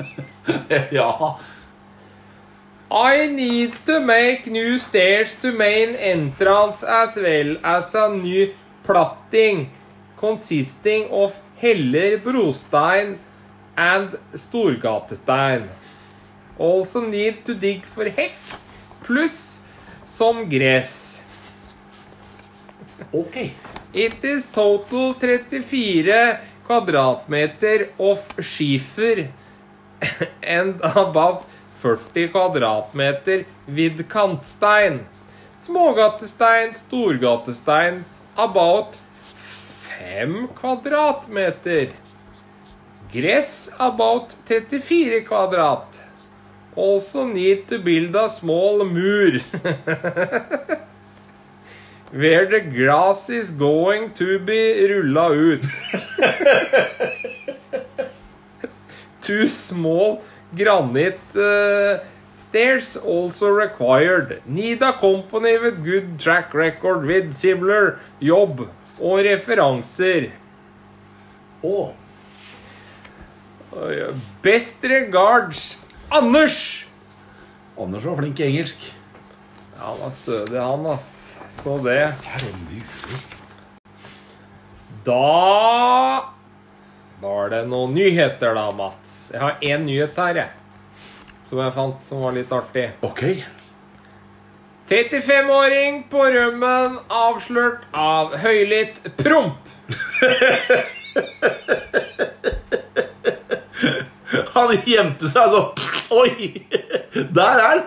ja. 0.98 1.38
I 2.90 3.26
need 3.30 3.78
to 3.86 4.00
make 4.00 4.50
new 4.50 4.76
stairs 4.78 5.36
to 5.40 5.52
main 5.52 5.94
entrance 5.94 6.82
as 6.82 7.16
well 7.16 7.56
as 7.62 7.94
a 7.94 8.08
new 8.08 8.50
platting 8.84 9.70
consisting 10.20 11.06
of 11.10 11.38
heller 11.56 12.18
brostein 12.18 13.18
and 13.80 14.18
storgatestein. 14.34 15.68
Also 16.58 17.00
need 17.00 17.44
to 17.46 17.54
dig 17.54 17.86
for 17.88 18.04
hekk 18.04 18.56
pluss 19.06 19.60
som 20.04 20.44
gress. 20.50 21.20
Ok. 23.12 23.50
It 23.92 24.24
is 24.24 24.50
total 24.52 25.14
34 25.14 26.36
kvadratmeter 26.66 27.88
of 27.98 28.20
skifer 28.38 29.28
and 30.42 30.76
about 30.82 31.46
40 31.80 32.28
kvadratmeter 32.28 33.44
vid 33.66 34.04
kantstein. 34.08 35.00
Smågatestein, 35.64 36.76
storgatestein, 36.76 38.04
about 38.36 39.00
5 39.98 40.46
kvadratmeter. 40.60 42.09
Gress, 43.12 43.70
about 43.78 44.32
34 44.46 45.20
kvadrat. 45.22 45.84
Also 46.76 47.26
need 47.26 47.66
to 47.66 47.80
build 47.80 48.14
a 48.14 48.30
small 48.30 48.84
mur. 48.84 49.40
Where 52.12 52.46
the 52.46 52.60
grass 52.60 53.28
is 53.30 53.50
going 53.50 54.14
to 54.14 54.38
be 54.38 54.92
rulla 54.92 55.34
ut. 55.34 55.62
Two 59.22 59.48
small 59.48 60.22
granite 60.54 61.36
uh, 61.36 62.04
stairs 62.36 62.96
also 62.96 63.48
required. 63.48 64.40
Need 64.46 64.82
a 64.82 64.92
company 64.92 65.58
with 65.58 65.84
good 65.84 66.20
track 66.20 66.54
record 66.54 67.06
with 67.06 67.34
similar 67.36 67.98
jobb 68.20 68.68
og 69.00 69.24
referanser. 69.26 70.30
Å. 71.62 71.94
Best 74.42 74.84
regards 74.84 75.78
Anders! 76.10 76.86
Anders 77.78 78.04
var 78.04 78.16
flink 78.16 78.40
i 78.40 78.46
engelsk. 78.48 78.94
Ja, 79.76 79.84
han 79.84 80.00
var 80.02 80.10
stødig, 80.10 80.60
han, 80.60 80.86
ass. 80.90 81.36
Så 81.62 81.76
det. 81.84 82.12
Da 85.06 85.20
er 87.30 87.54
det 87.54 87.62
noen 87.70 87.94
nyheter, 87.94 88.58
da, 88.58 88.66
Mats. 88.74 89.30
Jeg 89.30 89.40
har 89.44 89.62
én 89.62 89.86
nyhet 89.86 90.18
her, 90.18 90.42
jeg. 90.42 90.50
Som 91.48 91.62
jeg 91.62 91.76
fant 91.78 92.04
som 92.10 92.26
var 92.26 92.34
litt 92.36 92.52
artig. 92.52 92.90
Ok. 93.06 93.24
35-åring 94.90 96.02
på 96.10 96.26
rømmen 96.34 96.98
avslørt 97.06 97.86
av 97.94 98.34
høylytt 98.42 98.98
promp. 99.22 99.62
Han 104.54 104.74
gjemte 104.86 105.28
seg 105.30 105.42
altså 105.46 105.62
Oi! 106.10 106.64
Der 107.14 107.60
er 107.60 107.60
han! 107.68 107.84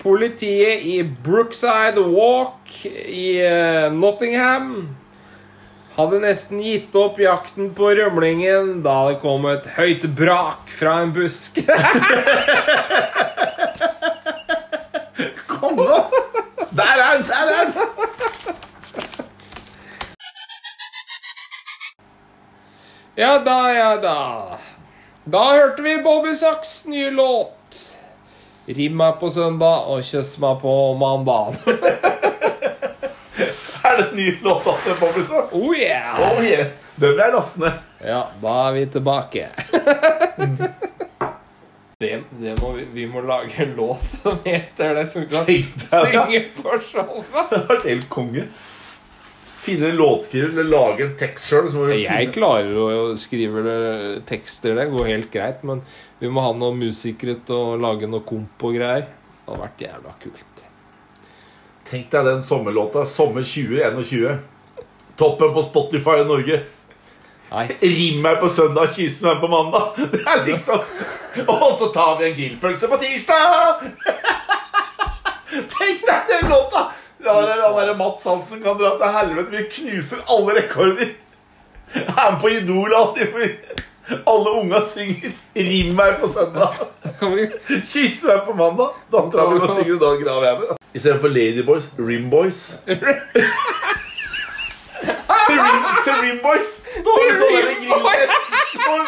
Politiet 0.00 0.84
i 0.86 1.02
Brookside 1.02 2.00
Walk 2.08 2.70
i 2.86 3.40
eh, 3.42 3.90
Nottingham 3.92 4.96
hadde 6.00 6.20
nesten 6.22 6.62
gitt 6.64 6.94
opp 6.96 7.18
jakten 7.20 7.72
på 7.76 7.90
rømlingen 7.98 8.82
da 8.84 9.10
det 9.10 9.18
kom 9.24 9.46
et 9.50 9.66
høyt 9.76 10.04
brak 10.16 10.70
fra 10.72 11.02
en 11.04 11.12
busk. 11.12 11.58
Konge, 15.50 15.84
altså! 15.98 16.20
Der 16.70 16.94
er 16.94 17.02
han! 17.02 17.20
Der 17.28 17.34
er 17.50 17.56
han! 17.58 17.79
Ja 23.20 23.38
da, 23.38 23.74
ja 23.74 23.96
da. 23.96 24.58
Da 25.24 25.52
hørte 25.52 25.82
vi 25.82 25.98
Bobby 26.02 26.34
Sacks 26.34 26.86
nye 26.86 27.10
låt. 27.10 27.98
Rim 28.64 28.94
meg 28.96 29.18
på 29.20 29.28
søndag 29.28 29.90
og 29.92 30.00
kjøss 30.08 30.38
meg 30.40 30.62
på 30.62 30.72
mandag. 30.96 31.58
Er 33.84 33.98
det 33.98 34.06
en 34.06 34.16
ny 34.16 34.30
låt 34.40 34.64
til 34.86 34.96
Bobby 35.02 35.20
Socks? 35.28 35.52
Oh 35.52 35.76
yeah! 35.76 36.16
Oh, 36.30 36.40
yeah. 36.40 36.72
Den 36.96 37.12
ble 37.12 37.26
jeg 37.26 37.36
laste. 37.36 37.74
Ja, 38.00 38.22
da 38.40 38.56
er 38.62 38.72
vi 38.78 38.86
tilbake. 38.96 39.50
Det, 42.00 42.14
det 42.40 42.54
må 42.62 42.70
vi, 42.72 42.86
vi 42.94 43.04
må 43.04 43.20
lage 43.20 43.52
en 43.60 43.74
låt 43.76 44.06
som 44.22 44.38
heter 44.46 44.94
det, 44.96 45.10
som 45.12 45.26
kan 45.28 45.44
synge 45.44 46.46
på 46.56 46.78
showet. 46.80 47.28
Det 47.52 47.66
vært 47.68 47.84
helt 47.84 48.08
konge. 48.08 48.48
Finne 49.60 49.90
en 49.90 49.96
låtskriver 49.96 50.54
eller 50.54 50.70
lage 50.72 51.04
en 51.04 51.16
tekst 51.20 51.50
sjøl. 51.50 51.68
Jeg 52.00 52.30
klarer 52.32 52.76
å 52.80 53.16
skrive 53.20 53.74
tekster, 54.28 54.72
det 54.78 54.86
går 54.88 55.10
helt 55.12 55.28
greit, 55.34 55.64
men 55.68 55.82
vi 56.20 56.30
må 56.32 56.44
ha 56.44 56.54
noen 56.56 56.80
musikere 56.80 57.36
til 57.44 57.58
å 57.58 57.76
lage 57.80 58.08
noe 58.08 58.24
komp 58.24 58.64
og 58.64 58.78
greier. 58.78 59.04
Det 59.04 59.50
hadde 59.50 59.60
vært 59.66 59.84
jævla 59.84 60.14
kult. 60.22 60.64
Tenk 61.90 62.10
deg 62.12 62.26
den 62.28 62.42
sommerlåta. 62.46 63.04
Sommer 63.08 63.44
2021. 63.44 64.38
Toppen 65.18 65.52
på 65.52 65.62
Spotify 65.66 66.20
i 66.22 66.28
Norge. 66.28 66.60
Nei. 67.50 67.64
Rim 67.82 68.20
meg 68.22 68.38
på 68.38 68.48
søndag, 68.52 68.92
kyss 68.94 69.18
meg 69.26 69.40
på 69.42 69.50
mandag. 69.50 69.96
Det 70.12 70.20
er 70.22 70.44
liksom 70.46 71.46
Og 71.50 71.66
så 71.80 71.90
tar 71.94 72.20
vi 72.20 72.28
en 72.28 72.36
grillpølse 72.36 72.88
på 72.90 72.98
tirsdag! 73.02 73.82
Tenk 75.74 76.04
deg 76.06 76.30
den 76.30 76.46
låta! 76.50 76.89
La 77.34 77.46
det- 77.46 77.62
Han 77.62 77.76
derre 77.76 77.96
Mats 77.96 78.24
Hansen 78.24 78.62
kan 78.62 78.78
dra 78.78 78.90
til 78.98 79.12
helvete. 79.18 79.50
Vi 79.50 79.62
knuser 79.76 80.16
alle 80.28 80.54
rekorder. 80.62 81.08
Er 81.94 82.30
med 82.32 82.40
på 82.40 82.48
Idol 82.48 82.94
alltid. 82.94 83.26
Alle 84.26 84.50
unga 84.50 84.80
synger 84.84 85.30
'Rim 85.56 85.94
meg 85.94 86.16
på 86.20 86.26
søndag'. 86.26 86.74
Kysse 87.20 87.82
'Kyss 87.86 88.24
meg 88.26 88.40
på 88.46 88.52
mandag'. 88.52 88.94
Dattera 89.12 89.50
mi 89.50 89.60
synger, 89.60 89.94
og 89.94 90.00
'Da 90.00 90.24
graver 90.24 90.44
jeg 90.46 90.56
meg'. 90.58 90.76
Istedenfor 90.94 91.28
Ladyboys, 91.28 91.84
Rimboys. 91.98 92.78
Til 92.86 92.98
Rim, 95.58 95.84
til 96.04 96.12
Rimboys 96.22 96.70
står 97.00 97.18
det 97.28 97.36
sånn 97.38 97.52
der 97.54 97.64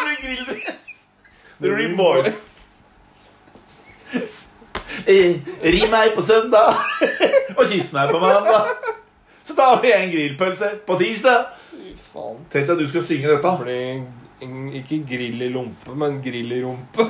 med 0.05 0.17
grilldress. 0.21 0.79
The 1.61 1.69
Rimboys. 1.75 2.52
Rim 5.05 5.91
meg 5.91 6.15
på 6.15 6.21
søndag 6.23 6.73
og 7.57 7.65
kyss 7.67 7.91
meg 7.95 8.09
på 8.11 8.19
mandag. 8.21 8.65
Så 9.43 9.55
tar 9.57 9.81
vi 9.83 9.91
en 9.91 10.11
grillpølse 10.11 10.69
på 10.87 10.95
tirsdag. 10.99 11.45
Faen. 12.13 12.37
Tenk 12.51 12.67
deg 12.67 12.75
at 12.75 12.79
du 12.79 12.89
skal 12.89 13.03
synge 13.07 13.27
dette. 13.27 13.49
Det 13.49 13.59
blir 13.65 14.01
ikke 14.79 14.97
grill 15.09 15.41
i 15.43 15.49
lompe, 15.51 15.91
men 15.95 16.21
grill 16.23 16.51
i 16.55 16.63
rumpe. 16.63 17.03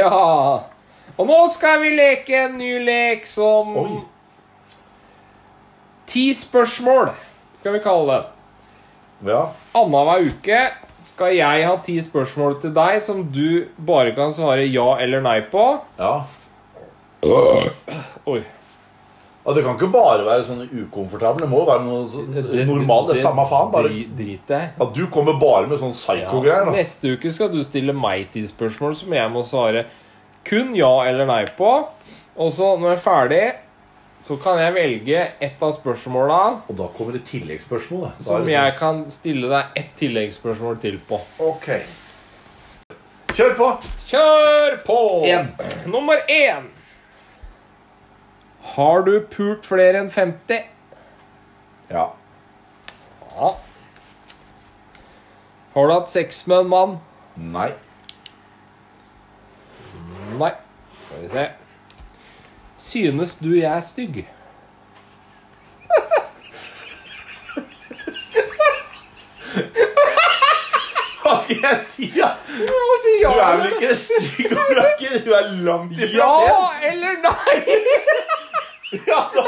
ja. 0.00 0.10
Og 1.16 1.26
nå 1.28 1.48
skal 1.54 1.80
vi 1.84 1.90
leke 1.94 2.36
en 2.46 2.58
ny 2.58 2.84
lek 2.86 3.26
som 3.28 3.76
Oi. 3.76 4.00
Ti 6.10 6.34
spørsmål, 6.34 7.08
skal 7.60 7.72
vi 7.76 7.80
kalle 7.84 8.06
det. 8.10 8.22
Ja. 9.30 9.42
Annenhver 9.78 10.18
uke 10.26 10.58
skal 11.02 11.34
jeg 11.36 11.66
ha 11.66 11.76
ti 11.84 11.96
spørsmål 12.02 12.60
til 12.62 12.72
deg 12.76 13.02
som 13.02 13.22
du 13.32 13.66
bare 13.78 14.12
kan 14.16 14.32
svare 14.32 14.66
ja 14.72 14.96
eller 15.00 15.20
nei 15.24 15.40
på. 15.52 15.64
ja. 15.98 16.24
Oi. 18.30 18.40
Og 19.40 19.54
det 19.56 19.62
kan 19.64 19.74
ikke 19.78 19.88
bare 19.92 20.24
være 20.26 20.44
sånn 20.44 20.66
ukomfortabel. 20.68 21.40
Det 21.46 21.48
må 21.48 21.62
jo 21.62 21.68
være 21.70 21.84
noe 21.86 22.08
så- 22.12 22.66
normalt. 22.68 23.08
Det 23.08 23.16
er 23.18 23.22
samme 23.24 23.46
faen. 23.48 23.70
Bare 23.72 23.88
Drit 23.88 24.46
deg. 24.46 24.68
at 24.80 24.94
du 24.94 25.06
kommer 25.06 25.38
bare 25.40 25.66
med 25.66 25.78
sånn 25.78 25.92
psyko-greier. 25.96 26.66
Ja. 26.66 26.70
Neste 26.70 27.16
uke 27.16 27.30
skal 27.32 27.48
du 27.48 27.62
stille 27.64 27.92
meg 27.94 28.30
ti 28.30 28.42
spørsmål 28.46 28.94
som 28.94 29.12
jeg 29.12 29.30
må 29.30 29.42
svare 29.42 29.86
kun 30.44 30.74
ja 30.76 30.92
eller 31.08 31.26
nei 31.26 31.44
på. 31.56 31.86
Og 32.36 32.52
så 32.52 32.78
når 32.78 32.90
jeg 32.94 32.98
er 32.98 33.04
ferdig, 33.10 33.54
så 34.22 34.36
kan 34.42 34.58
jeg 34.60 34.74
velge 34.74 35.22
ett 35.40 35.62
av 35.62 35.72
spørsmåla 35.72 36.38
Og 36.68 36.76
da 36.76 36.86
kommer 36.96 37.12
det 37.16 37.24
tilleggsspørsmål. 37.30 38.02
da. 38.02 38.10
Da 38.18 38.24
som 38.24 38.48
jeg 38.48 38.76
kan 38.78 39.00
stille 39.10 39.48
deg 39.48 39.80
ett 39.80 39.94
tilleggsspørsmål 39.96 40.80
til 40.82 40.98
på. 41.08 41.18
sånn, 41.38 41.48
Ok. 41.48 41.70
Kjør 43.34 43.54
på! 43.56 43.68
Kjør 44.10 44.76
på! 44.84 44.98
En. 45.30 45.48
Nummer 45.86 46.20
én. 46.28 46.66
Har 48.74 49.02
du 49.06 49.20
pult 49.32 49.64
flere 49.66 49.98
enn 50.02 50.10
50? 50.10 50.64
Ja. 51.90 52.10
Ja. 53.36 53.54
Har 55.74 55.86
du 55.88 55.92
hatt 55.94 56.10
sex 56.10 56.42
med 56.50 56.58
en 56.66 56.68
mann? 56.68 56.98
Nei. 57.36 57.70
Nei. 60.38 60.52
Skal 61.06 61.22
vi 61.24 61.28
se. 61.32 61.46
Synes 62.80 63.34
du 63.34 63.50
jeg 63.54 63.76
er 63.76 63.80
stygg? 63.80 64.24
Hva 71.22 71.34
skal 71.42 71.58
jeg 71.62 71.80
si, 71.84 72.08
da? 72.16 72.30
Si 73.04 73.12
Du 73.20 73.28
er 73.36 73.56
vel 73.60 73.74
ikke 73.74 73.96
stygg 74.00 74.54
og 74.56 74.70
brakke? 74.72 75.10
Du 75.26 75.30
er 75.36 75.50
langt 75.66 75.92
ifra 75.92 76.30
Ja 76.48 76.62
eller 76.90 77.20
nei? 77.26 77.56
Ja, 79.06 79.20
da, 79.36 79.44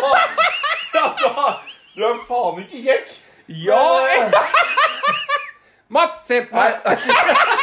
ja, 0.95 1.07
da. 1.23 1.47
Du 1.97 2.05
er 2.07 2.21
faen 2.29 2.61
ikke 2.63 2.83
kjekk. 2.85 3.09
Ja 3.49 3.81
Mats, 5.93 6.27
se 6.29 6.45
på 6.51 6.57
meg. 6.57 7.59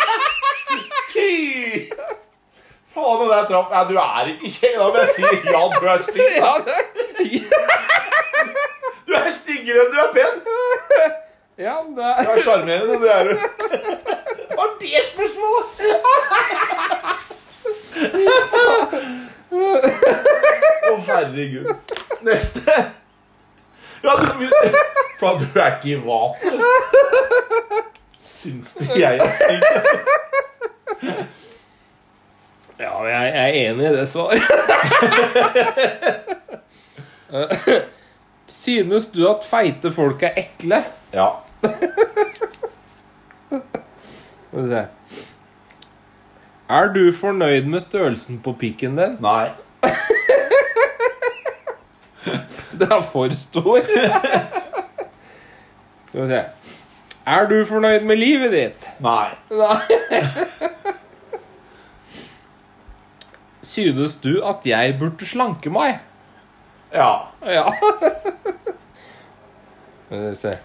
Faen, 2.99 3.19
det 3.21 3.27
der 3.31 3.45
traff 3.47 3.67
Nei, 3.71 3.83
du 3.89 3.95
er 4.03 4.25
ikke 4.33 4.49
kjekk. 4.55 4.75
Da 4.79 4.85
må 4.89 4.95
jeg 4.99 5.09
si 5.15 5.21
ja, 5.23 5.29
du 5.73 5.85
er 5.87 5.99
stygg. 6.07 6.33
Ja, 6.35 6.53
det, 6.67 6.77
Du 9.07 9.11
er 9.17 9.29
styggere 9.33 9.79
enn 9.85 9.93
du 9.93 9.97
er 10.03 10.11
pen. 10.13 10.35
ja, 11.57 11.75
det 11.81 11.95
Du 11.95 12.01
er 12.03 12.07
er 12.35 12.39
sjarmerende, 12.45 12.95
det 13.01 13.09
er 13.15 13.23
du. 13.23 13.29
Hva 14.53 14.63
er 14.65 14.71
det 14.83 14.99
spørsmålet? 15.07 15.69
Å, 20.89 20.91
herregud. 21.09 21.67
Neste. 22.27 22.63
Ja, 24.03 24.11
du 24.15 24.25
Faen, 25.19 25.37
du 25.41 25.45
er 25.59 25.71
ikke 25.77 25.89
i 25.89 25.95
vater. 26.05 26.57
Syns 28.39 28.69
du 28.77 28.83
jeg 28.95 29.15
er 29.19 29.29
stygg? 29.35 29.63
Ja, 32.79 33.03
jeg 33.03 33.33
jeg 33.33 33.49
er 33.49 33.53
enig 33.69 33.85
i 33.89 33.95
det 33.95 34.07
svaret. 34.07 34.41
Synes 38.47 39.05
du 39.11 39.27
at 39.29 39.43
feite 39.45 39.91
folk 39.91 40.23
er 40.23 40.29
ekle? 40.39 40.83
Ja. 41.13 41.27
Skal 43.49 44.63
vi 44.63 44.69
se. 44.69 44.85
Er 46.69 46.87
du 46.93 47.11
fornøyd 47.19 47.65
med 47.67 47.79
størrelsen 47.83 48.39
på 48.45 48.53
pikken 48.59 48.97
din? 48.97 49.17
Nei. 49.21 49.49
Den 52.79 52.91
er 52.91 53.01
for 53.11 53.35
stor. 53.35 53.79
Skal 56.07 56.21
vi 56.21 56.27
se. 56.31 56.43
Er 57.27 57.45
du 57.51 57.65
fornøyd 57.65 58.01
med 58.07 58.15
livet 58.23 58.51
ditt? 58.55 58.89
Nei. 59.03 59.27
Nei. 59.51 59.79
Synes 63.69 64.15
du 64.23 64.39
at 64.45 64.65
jeg 64.65 64.95
burde 64.99 65.25
slanke 65.29 65.69
meg? 65.73 65.99
Ja. 66.93 67.09
Ja. 67.45 67.67
Skal 70.09 70.23
vi 70.23 70.35
se. 70.41 70.55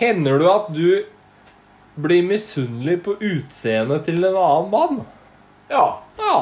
Hender 0.00 0.38
det 0.38 0.50
at 0.52 0.68
du 0.76 0.84
blir 2.00 2.22
misunnelig 2.24 3.00
på 3.04 3.16
utseendet 3.18 4.04
til 4.06 4.22
en 4.24 4.36
annen 4.38 4.70
mann? 4.72 5.00
Ja. 5.70 5.82
Ja. 6.20 6.36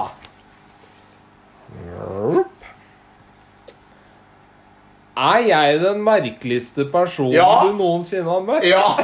Er 5.18 5.40
jeg 5.48 5.80
den 5.82 6.04
merkeligste 6.06 6.84
personen 6.92 7.32
Ja. 7.34 7.48
du 7.64 7.72
noensinne 7.80 8.28
har 8.30 8.44
møtt? 8.46 8.68
Ja. 8.68 8.84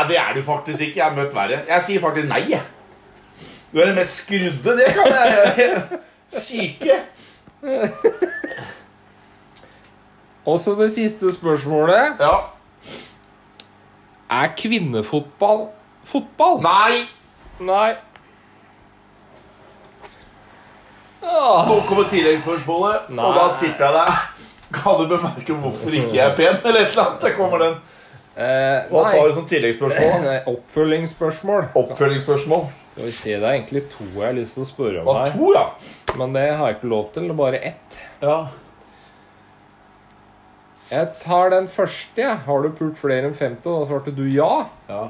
Nei, 0.00 0.08
det 0.08 0.16
er 0.18 0.34
du 0.34 0.42
faktisk 0.42 0.80
ikke. 0.80 0.96
Jeg 0.96 1.04
har 1.04 1.16
møtt 1.16 1.34
verre. 1.34 1.58
Jeg 1.68 1.82
sier 1.84 2.00
faktisk 2.00 2.28
nei. 2.30 2.44
jeg. 2.48 2.62
Du 3.72 3.80
er 3.80 3.90
den 3.90 3.98
mest 4.00 4.22
skrudde. 4.22 4.76
Det 4.78 4.86
kan 4.96 5.06
jeg 5.12 5.82
Syke. 6.40 6.96
Og 10.46 10.60
så 10.60 10.74
det 10.78 10.90
siste 10.94 11.32
spørsmålet. 11.34 12.16
Ja. 12.20 12.36
Er 14.30 14.54
kvinnefotball 14.56 15.68
fotball? 16.04 16.62
Nei. 16.62 17.04
Nei. 17.60 17.90
Åh. 21.22 21.68
Nå 21.68 21.80
kommer 21.88 22.08
tilleggsspørsmålet, 22.08 23.10
og 23.12 23.34
da 23.36 23.46
tipper 23.60 23.84
jeg 23.84 23.94
deg. 23.98 24.20
Kan 24.72 25.02
du 25.02 25.08
bemerke 25.10 25.52
hvorfor 25.52 25.92
ikke 25.92 26.14
jeg 26.16 26.24
er 26.30 26.36
pen, 26.38 26.60
eller 26.64 26.80
et 26.86 26.94
eller 26.94 27.04
annet? 27.04 27.22
Der 27.26 27.36
kommer 27.36 27.58
den. 27.58 27.74
Eh, 28.36 28.86
Hva 28.92 29.02
tar 29.10 29.26
du 29.28 29.34
som 29.34 29.46
tilleggsspørsmål? 29.50 30.22
Nei, 30.28 30.36
Oppfølgingsspørsmål. 30.52 31.64
Oppfølgingsspørsmål. 31.80 32.66
Skal 32.94 33.04
vi 33.08 33.14
se, 33.16 33.30
Det 33.36 33.42
er 33.48 33.56
egentlig 33.56 33.82
to 33.92 34.06
jeg 34.06 34.22
har 34.26 34.36
lyst 34.38 34.54
til 34.58 34.64
å 34.64 34.68
spørre 34.68 35.02
om 35.02 35.08
Hva, 35.10 35.16
her. 35.24 35.34
to, 35.36 35.52
ja. 35.56 36.16
Men 36.20 36.32
det 36.36 36.44
har 36.54 36.70
jeg 36.70 36.76
ikke 36.78 36.90
lov 36.92 37.08
til. 37.14 37.26
Det 37.28 37.34
er 37.34 37.40
bare 37.44 37.62
ett. 37.72 38.00
ja. 38.22 38.38
Jeg 40.90 41.06
tar 41.22 41.52
den 41.52 41.68
første. 41.70 42.24
Har 42.46 42.62
du 42.64 42.72
pult 42.74 42.96
flere 42.98 43.28
enn 43.28 43.34
50? 43.38 43.60
Da 43.62 43.84
svarte 43.86 44.10
du 44.16 44.24
ja. 44.26 44.48
Ja. 44.88 45.04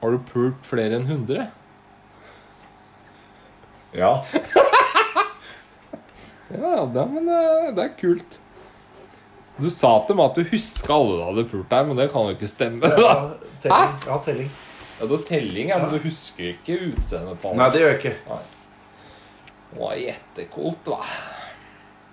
Har 0.00 0.14
du 0.14 0.22
pult 0.30 0.62
flere 0.64 0.96
enn 0.96 1.04
100? 1.04 1.48
ja. 3.98 4.14
Ja, 6.48 6.86
men 6.88 7.26
det, 7.28 7.40
det 7.76 7.82
er 7.84 7.90
kult. 8.00 8.38
Du 9.58 9.66
sa 9.74 9.90
til 10.06 10.14
meg 10.18 10.28
at 10.30 10.36
du 10.38 10.50
huska 10.52 10.94
alle 10.94 11.16
du 11.18 11.24
hadde 11.26 11.44
pult 11.50 11.70
der, 11.72 11.86
men 11.88 11.98
det 11.98 12.06
kan 12.12 12.28
jo 12.28 12.34
ikke 12.36 12.50
stemme. 12.50 12.90
da. 12.94 13.14
Telling. 13.62 13.96
Ja, 14.06 14.18
telling. 14.24 14.50
Ja, 15.00 15.06
Du 15.06 15.14
har 15.16 15.24
telling, 15.26 15.68
ja, 15.72 15.78
men 15.82 15.90
du 15.92 15.98
husker 16.02 16.52
ikke 16.52 16.76
utseendet 16.92 17.40
på 17.42 17.52
Nei, 17.58 17.68
det 17.74 17.80
gjør 17.82 17.92
jeg 17.92 17.98
ikke. 17.98 18.38
Det 19.68 19.80
var 19.82 19.98
jettekult, 20.00 20.88
hva. 20.90 21.00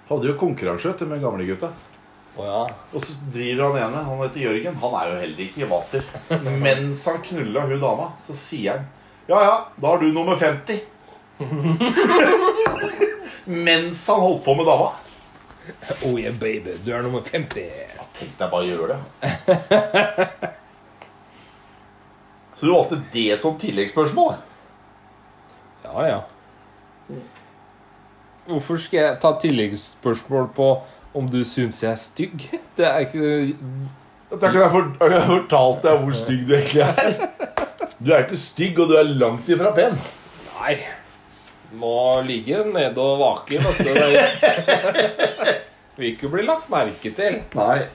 Hadde 0.10 0.27
jo 0.29 0.36
konkurranse 0.38 0.89
vet 0.91 1.01
du, 1.01 1.05
med 1.10 1.21
gamlegutta. 1.23 1.69
Oh, 2.36 2.43
ja. 2.45 2.63
Og 2.91 3.05
så 3.05 3.13
driver 3.31 3.69
han 3.71 3.77
ene, 3.86 4.01
han 4.10 4.19
heter 4.25 4.43
Jørgen, 4.43 4.75
han 4.81 4.97
er 4.99 5.05
jo 5.13 5.21
heller 5.21 5.43
ikke 5.45 5.63
i 5.63 5.69
vater. 5.71 6.03
Mens 6.65 7.05
han 7.08 7.21
knulla 7.23 7.63
hun 7.69 7.79
dama, 7.81 8.10
så 8.21 8.36
sier 8.36 8.75
han 8.75 8.84
Ja, 9.29 9.39
ja, 9.41 9.55
da 9.81 9.93
har 9.93 10.01
du 10.03 10.10
nummer 10.13 10.36
50. 10.38 10.84
Mens 13.45 14.08
han 14.08 14.19
holdt 14.21 14.43
på 14.45 14.55
med 14.60 14.65
dama. 14.67 14.91
Oh 16.06 16.19
yeah, 16.19 16.34
baby. 16.34 16.75
Du 16.86 16.91
er 16.93 17.01
nummer 17.06 17.21
50. 17.25 17.65
Tenk 18.15 18.38
deg 18.39 18.51
bare 18.51 18.63
å 18.63 18.69
gjøre 18.69 18.95
det. 18.95 19.01
Så 22.56 22.65
du 22.65 22.71
valgte 22.71 23.01
det 23.13 23.39
som 23.41 23.58
tilleggsspørsmål? 23.60 24.38
Ja, 25.84 26.06
ja. 26.08 26.21
Hvorfor 28.45 28.78
skal 28.80 28.99
jeg 28.99 29.17
ta 29.21 29.34
tilleggsspørsmål 29.41 30.47
på 30.56 30.69
om 31.15 31.28
du 31.32 31.41
syns 31.47 31.82
jeg 31.84 31.91
er 31.91 31.99
stygg? 31.99 32.45
Det 32.78 32.86
er 32.88 33.06
ikke 33.06 33.47
Da 34.32 34.49
kan 34.51 34.62
jeg, 34.62 34.71
for, 34.71 34.91
jeg 35.01 35.19
har 35.19 35.32
fortalt 35.32 35.84
deg 35.86 36.04
hvor 36.04 36.17
stygg 36.17 36.45
du 36.47 36.54
egentlig 36.58 36.86
er. 36.86 37.15
Du 37.99 38.12
er 38.12 38.25
ikke 38.25 38.39
stygg, 38.39 38.80
og 38.80 38.91
du 38.91 38.97
er 38.99 39.12
langt 39.17 39.49
ifra 39.49 39.71
pen. 39.75 39.95
Nei. 40.60 40.75
Må 41.75 42.21
ligge 42.23 42.62
nede 42.69 43.01
og 43.01 43.19
vake, 43.19 43.60
vet 43.60 43.78
du. 43.84 43.91
Vil 45.95 46.12
ikke 46.12 46.29
bli 46.31 46.43
lagt 46.43 46.67
merke 46.71 47.12
til. 47.15 47.39
Nei. 47.55 47.86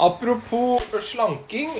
Apropos 0.00 0.86
slanking. 1.04 1.72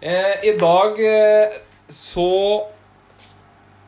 Eh, 0.00 0.44
I 0.46 0.52
dag 0.60 1.00
eh, 1.02 1.58
så 1.90 2.28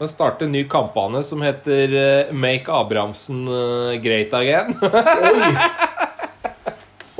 det 0.00 0.08
starter 0.10 0.48
en 0.48 0.54
ny 0.56 0.64
kampanje 0.68 1.22
som 1.28 1.42
heter 1.44 1.92
eh, 1.94 2.32
Make 2.34 2.72
Abrahamsen 2.72 3.44
eh, 3.46 3.98
great 4.02 4.34
again. 4.34 4.74
Oi! 4.80 5.52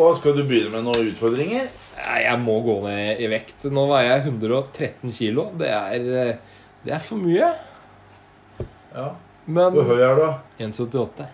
Og 0.01 0.14
skal 0.16 0.33
du 0.33 0.43
begynne 0.49 0.73
med 0.75 0.87
noen 0.88 1.11
utfordringer? 1.12 1.69
Jeg 2.01 2.38
må 2.40 2.55
gå 2.64 2.79
ned 2.87 3.21
i 3.21 3.29
vekt. 3.31 3.66
Nå 3.69 3.85
veier 3.90 4.14
jeg 4.14 4.31
113 4.33 5.12
kilo. 5.12 5.51
Det 5.61 5.69
er, 5.69 6.07
eh, 6.25 6.62
det 6.87 6.95
er 6.97 7.05
for 7.05 7.21
mye. 7.21 7.51
Ja. 8.94 9.09
Men 9.46 9.72
Hvor 9.74 9.83
høy 9.87 10.00
er 10.03 10.14
du? 10.18 10.22
da? 10.24 10.33
1,78. 10.66 11.26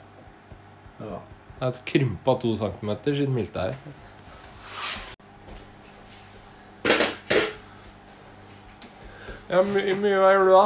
Ja. 1.00 1.18
Jeg 1.56 1.64
har 1.64 1.78
krympa 1.86 2.34
to 2.40 2.56
centimeter 2.56 3.14
siden 3.14 3.34
militæret. 3.34 3.76
Ja, 9.48 9.62
mye, 9.62 9.94
mye 9.94 10.18
veier 10.20 10.44
du, 10.44 10.50
da? 10.52 10.64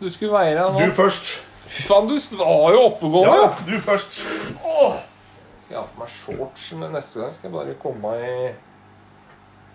Du 0.00 0.08
skulle 0.10 0.32
veie 0.34 0.54
deg 0.56 0.72
nå. 0.74 0.80
Du 0.82 0.96
først. 0.98 1.36
Fy 1.66 1.82
faen, 1.86 2.08
du 2.08 2.16
var 2.38 2.74
jo 2.74 2.82
oppegående! 2.88 3.36
Ja, 3.36 3.52
du 3.66 3.80
først. 3.82 4.20
Åh. 4.64 4.98
Skal 5.64 5.74
jeg 5.74 5.80
ha 5.80 5.86
på 5.90 6.02
meg 6.02 6.10
shorts 6.14 6.66
men 6.78 6.92
neste 6.94 7.20
gang? 7.22 7.32
Skal 7.34 7.48
jeg 7.48 7.56
bare 7.56 7.74
komme 7.82 8.12
i 8.22 8.52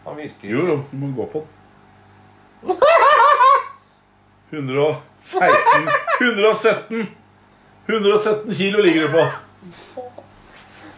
Han 0.06 0.18
virker 0.18 0.48
Jo, 0.50 0.62
jo, 0.68 0.76
du 0.92 0.96
må 0.98 1.10
gå 1.18 1.26
på 1.34 1.42
den. 1.42 2.78
116 5.22 5.90
117 6.22 7.08
117 7.88 8.56
kilo 8.56 8.82
ligger 8.82 9.08
du 9.08 9.14
på. 9.14 9.26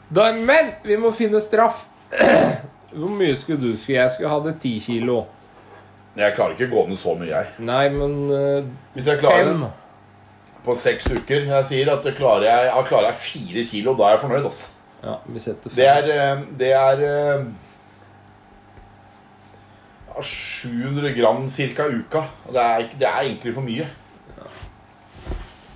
da. 0.08 0.30
Men 0.32 0.72
vi 0.84 0.96
må 1.00 1.12
finne 1.16 1.40
straff. 1.44 1.84
Hvor 2.96 3.12
mye 3.12 3.36
skulle 3.40 3.60
du 3.60 3.72
skulle 3.76 3.98
Jeg 3.98 4.12
skulle 4.14 4.30
ha 4.32 4.38
det 4.44 4.54
ti 4.62 4.76
kilo. 4.80 5.24
Jeg 6.16 6.32
klarer 6.36 6.54
ikke 6.56 6.70
gå 6.72 6.86
ned 6.88 6.96
så 6.96 7.12
mye, 7.18 7.28
jeg. 7.28 7.50
Nei, 7.58 7.88
men 7.92 8.14
uh, 8.30 8.64
Hvis 8.94 9.10
jeg 9.10 9.20
klarer 9.20 9.50
fem. 9.50 9.66
på 10.64 10.76
seks 10.80 11.10
uker 11.12 11.44
Jeg 11.50 11.66
sier 11.68 11.90
at 11.92 12.06
klarer 12.16 12.46
jeg, 12.48 12.70
jeg 12.70 12.88
klarer 12.88 13.10
jeg 13.10 13.20
fire 13.20 13.64
kilo, 13.72 13.92
da 13.98 14.06
er 14.06 14.16
jeg 14.16 14.22
fornøyd. 14.24 14.48
Altså. 14.48 14.75
Ja, 15.02 15.20
vi 15.26 15.40
setter 15.40 15.70
fem. 15.70 15.76
Det 15.76 15.86
er 15.86 16.10
eh, 16.14 16.42
Det 16.58 16.72
er 16.72 17.02
eh, 17.06 17.46
ja, 20.08 20.22
700 20.22 21.12
gram 21.18 21.48
ca. 21.48 21.86
uka. 21.86 22.24
Det 22.52 22.62
er, 22.62 22.88
det 22.98 23.08
er 23.08 23.20
egentlig 23.20 23.54
for 23.54 23.66
mye. 23.66 23.88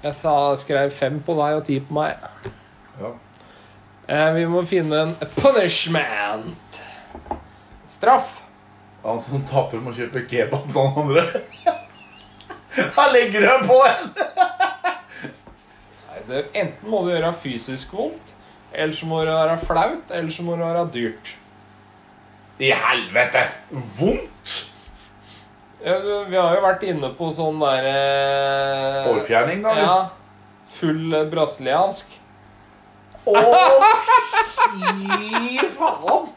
Jeg 0.01 0.17
sa, 0.17 0.35
skrev 0.57 0.91
fem 0.97 1.19
på 1.21 1.35
deg 1.37 1.59
og 1.59 1.67
ti 1.67 1.77
på 1.85 1.93
meg. 1.99 2.17
Ja. 3.01 3.11
Eh, 4.09 4.31
vi 4.39 4.47
må 4.49 4.63
finne 4.67 5.03
en 5.05 5.13
punishment. 5.37 6.81
Straff. 7.91 8.39
Han 9.05 9.21
som 9.21 9.45
taper, 9.49 9.81
må 9.81 9.93
kjøpe 9.97 10.25
kebab 10.29 10.67
til 10.73 10.81
han 10.81 11.05
andre. 11.05 11.27
Han 12.97 13.09
legger 13.13 13.43
du 13.43 13.65
på 13.67 13.77
en! 13.83 14.11
Enten 16.55 16.87
må 16.87 17.01
du 17.03 17.09
gjøre 17.11 17.33
fysisk 17.35 17.95
vondt, 17.97 18.35
eller 18.73 18.95
så 18.97 19.07
må 19.07 19.21
det 19.25 19.35
være 19.35 19.59
flaut, 19.65 20.11
eller 20.15 20.31
så 20.35 20.43
må 20.47 20.57
det 20.57 20.67
være 20.67 20.89
dyrt. 20.95 21.37
I 22.61 22.71
helvete! 22.77 23.45
Vondt! 23.99 24.57
Ja, 25.81 25.95
vi 26.29 26.37
har 26.37 26.57
jo 26.59 26.61
vært 26.61 26.83
inne 26.85 27.09
på 27.17 27.31
sånn 27.33 27.57
der 27.63 27.87
eh, 27.89 29.07
Hårfjerning, 29.07 29.63
da? 29.65 29.71
eller? 29.73 29.87
Ja. 29.87 30.67
Full 30.75 31.15
eh, 31.17 31.25
brasiliansk. 31.33 32.13
Å, 33.25 33.41
fy 34.61 35.57
faen! 35.79 36.29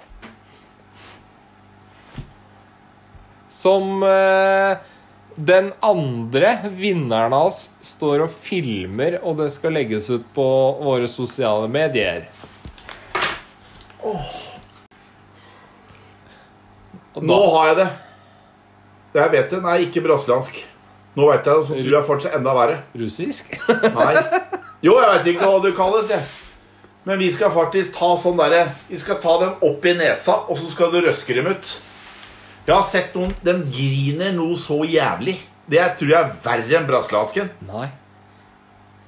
Som 3.54 4.02
eh, 4.08 4.80
den 5.36 5.72
andre 5.80 6.58
vinneren 6.70 7.34
av 7.34 7.50
oss 7.50 7.68
står 7.82 8.26
og 8.28 8.34
filmer, 8.34 9.20
og 9.24 9.40
det 9.42 9.50
skal 9.54 9.76
legges 9.78 10.10
ut 10.14 10.26
på 10.36 10.48
våre 10.84 11.10
sosiale 11.10 11.70
medier. 11.72 12.28
Oh. 14.04 14.28
Nå 17.22 17.40
har 17.56 17.72
jeg 17.72 17.80
det. 17.80 17.90
Jeg 19.14 19.34
vet 19.34 19.52
det. 19.54 19.62
Nei, 19.64 19.76
ikke 19.88 20.04
brasiliansk. 20.06 20.62
Nå 21.14 21.28
vet 21.30 21.46
jeg 21.46 21.60
det, 21.60 21.66
så 21.68 21.76
tror 21.78 21.96
jeg 21.96 22.08
fortsatt 22.08 22.38
enda 22.40 22.56
verre. 22.58 22.80
russisk? 22.98 23.54
Nei. 24.00 24.16
Jo, 24.84 24.98
jeg 24.98 25.10
vet 25.12 25.30
ikke 25.34 25.50
hva 25.50 25.60
det 25.64 25.76
kalles, 25.78 26.10
jeg. 26.10 26.26
Men 27.04 27.20
vi 27.20 27.30
skal 27.36 27.52
faktisk 27.52 27.98
ta 27.98 28.14
sånn 28.16 28.38
derre 28.40 28.62
Vi 28.88 28.96
skal 28.96 29.18
ta 29.20 29.34
dem 29.42 29.66
opp 29.68 29.84
i 29.86 29.92
nesa, 29.98 30.38
og 30.48 30.60
så 30.62 30.70
skal 30.72 30.94
du 30.94 31.02
røske 31.04 31.36
dem 31.36 31.50
ut. 31.52 31.74
Jeg 32.64 32.76
har 32.76 32.86
sett 32.88 33.16
noen 33.18 33.34
Den 33.44 33.66
griner 33.72 34.32
noe 34.36 34.56
så 34.60 34.80
jævlig. 34.88 35.36
Det 35.68 35.84
tror 36.00 36.14
jeg 36.14 36.20
er 36.20 36.32
verre 36.44 36.80
enn 36.80 36.88
brasiliansken. 36.88 37.52
Nei. 37.68 37.90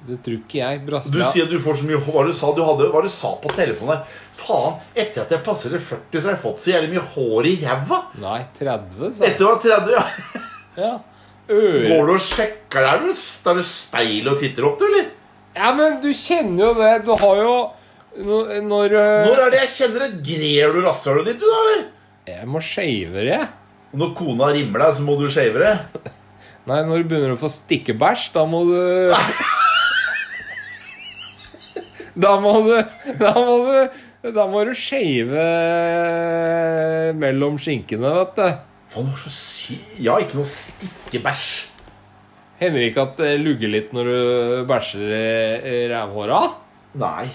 Det 0.06 0.20
tror 0.22 0.36
ikke 0.38 0.60
jeg. 0.60 0.82
Du 0.86 0.94
sier 1.02 1.32
sier 1.32 1.50
du 1.50 1.56
får 1.62 1.80
så 1.80 1.88
mye 1.88 1.98
Hva 2.04 2.22
du 2.28 2.32
sa 2.36 2.52
du 2.54 2.62
hadde 2.62 2.86
Hva 2.92 3.02
du 3.02 3.10
sa 3.10 3.32
på 3.42 3.50
telefonen? 3.56 4.04
Faen, 4.36 4.76
etter 4.94 5.24
at 5.24 5.32
jeg 5.32 5.42
passerer 5.42 5.80
40, 5.82 6.20
så 6.20 6.28
har 6.28 6.34
jeg 6.36 6.42
fått 6.42 6.62
så 6.62 6.72
jævlig 6.74 6.90
mye 6.92 7.04
hår 7.14 7.46
i 7.48 7.54
ræva. 7.62 8.00
Nei, 8.20 8.40
30, 8.58 9.14
sa 9.16 9.24
jeg. 9.24 9.32
Etter 9.32 9.48
ha 9.48 9.54
30, 9.64 9.94
ja. 9.96 10.42
Ja. 10.76 10.90
Øre. 11.48 11.86
Går 11.88 12.10
du 12.10 12.12
og 12.12 12.20
sjekker 12.20 12.84
der? 12.84 13.00
du? 13.06 13.14
er 13.16 13.56
du 13.56 13.64
speil 13.64 14.28
og 14.28 14.38
titter 14.42 14.68
opp, 14.68 14.76
du, 14.78 14.84
eller? 14.90 15.08
ja, 15.56 15.72
men 15.78 15.98
du 16.02 16.10
kjenner 16.12 16.66
jo 16.66 16.70
det. 16.76 16.92
Du 17.06 17.12
har 17.16 17.40
jo 17.40 17.56
Når, 18.16 18.52
når 18.64 18.94
eh, 18.96 19.26
Når 19.26 19.42
er 19.46 19.50
det 19.52 19.62
jeg 19.64 19.72
kjenner 19.74 20.04
det? 20.04 20.12
Grer 20.28 20.76
du 20.76 20.82
rasshølet 20.84 21.30
ditt, 21.32 21.40
du, 21.40 21.48
da, 21.48 21.58
eller? 21.64 21.84
Jeg 22.26 22.46
må 22.50 22.60
shave 22.64 23.22
det. 23.26 23.40
Når 23.96 24.14
kona 24.18 24.48
rimmer 24.54 24.82
deg, 24.82 24.94
så 24.96 25.04
må 25.06 25.14
du 25.20 25.28
shave 25.32 25.60
det. 25.62 25.74
Nei, 26.66 26.80
når 26.82 27.04
du 27.04 27.10
begynner 27.12 27.36
å 27.36 27.38
få 27.38 27.50
stikkebæsj, 27.52 28.32
da 28.34 28.42
må 28.50 28.64
du 28.66 28.74
Da 32.26 32.32
må 32.42 32.54
du 32.66 32.72
Da 33.20 33.32
må 33.36 33.54
du 33.68 34.32
Da 34.34 34.46
må 34.50 34.64
du 34.66 34.72
shave 34.74 35.44
mellom 37.22 37.60
skinkene, 37.62 38.10
vet 38.16 38.34
du. 38.40 38.48
Faen, 38.90 39.06
du 39.06 39.14
er 39.14 39.22
så 39.22 39.30
syk. 39.30 39.84
Jeg 40.00 40.10
har 40.10 40.24
ikke 40.24 40.40
noe 40.40 40.50
stikkebæsj. 40.50 41.46
Hender 42.58 42.80
det 42.82 42.88
ikke 42.90 43.04
at 43.06 43.18
det 43.20 43.32
lugger 43.44 43.70
litt 43.70 43.92
når 43.94 44.10
du 44.10 44.18
bæsjer 44.66 45.04
i 45.70 45.78
rævhåra? 45.92 46.40
Nei. 46.98 47.28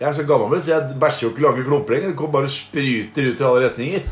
Jeg 0.00 0.08
er 0.08 0.14
så 0.16 0.22
gammel, 0.24 0.62
så 0.64 0.70
jeg 0.72 0.94
bæsjer 0.96 1.26
jo 1.26 1.30
ikke 1.34 1.42
lange 1.44 1.62
klumper 1.66 1.92
lenger. 1.92 2.12
Det 2.16 2.28
bare 2.32 2.48
spruter 2.48 3.26
ut 3.26 3.40
i 3.40 3.44
alle 3.44 3.64
retninger. 3.66 4.04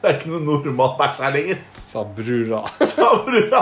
Det 0.00 0.08
er 0.08 0.14
ikke 0.16 0.30
noe 0.32 0.40
normal 0.46 0.94
bæsj 0.96 1.18
her 1.20 1.34
lenger. 1.34 1.58
Sa 1.84 2.04
brura. 2.16 2.62
Sa 2.94 3.10
brura. 3.26 3.60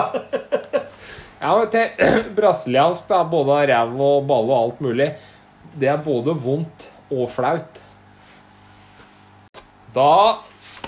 Ja, 1.41 1.51
men 1.57 1.67
til 1.73 2.07
brasiliansk, 2.37 3.11
da. 3.11 3.19
Både 3.27 3.59
ræv 3.73 3.99
og 4.07 4.23
balle 4.29 4.55
og 4.55 4.61
alt 4.61 4.79
mulig. 4.87 5.09
Det 5.75 5.91
er 5.91 5.99
både 6.07 6.37
vondt 6.45 6.87
og 7.11 7.27
flaut. 7.35 7.83
Da 9.91 10.09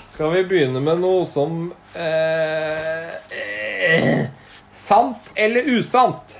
Skal 0.08 0.32
vi 0.32 0.44
begynne 0.48 0.80
med 0.80 1.04
noe 1.04 1.28
som 1.28 1.66
eh, 2.00 3.12
eh, 3.28 4.24
Sant 4.88 5.34
eller 5.36 5.68
usant? 5.76 6.38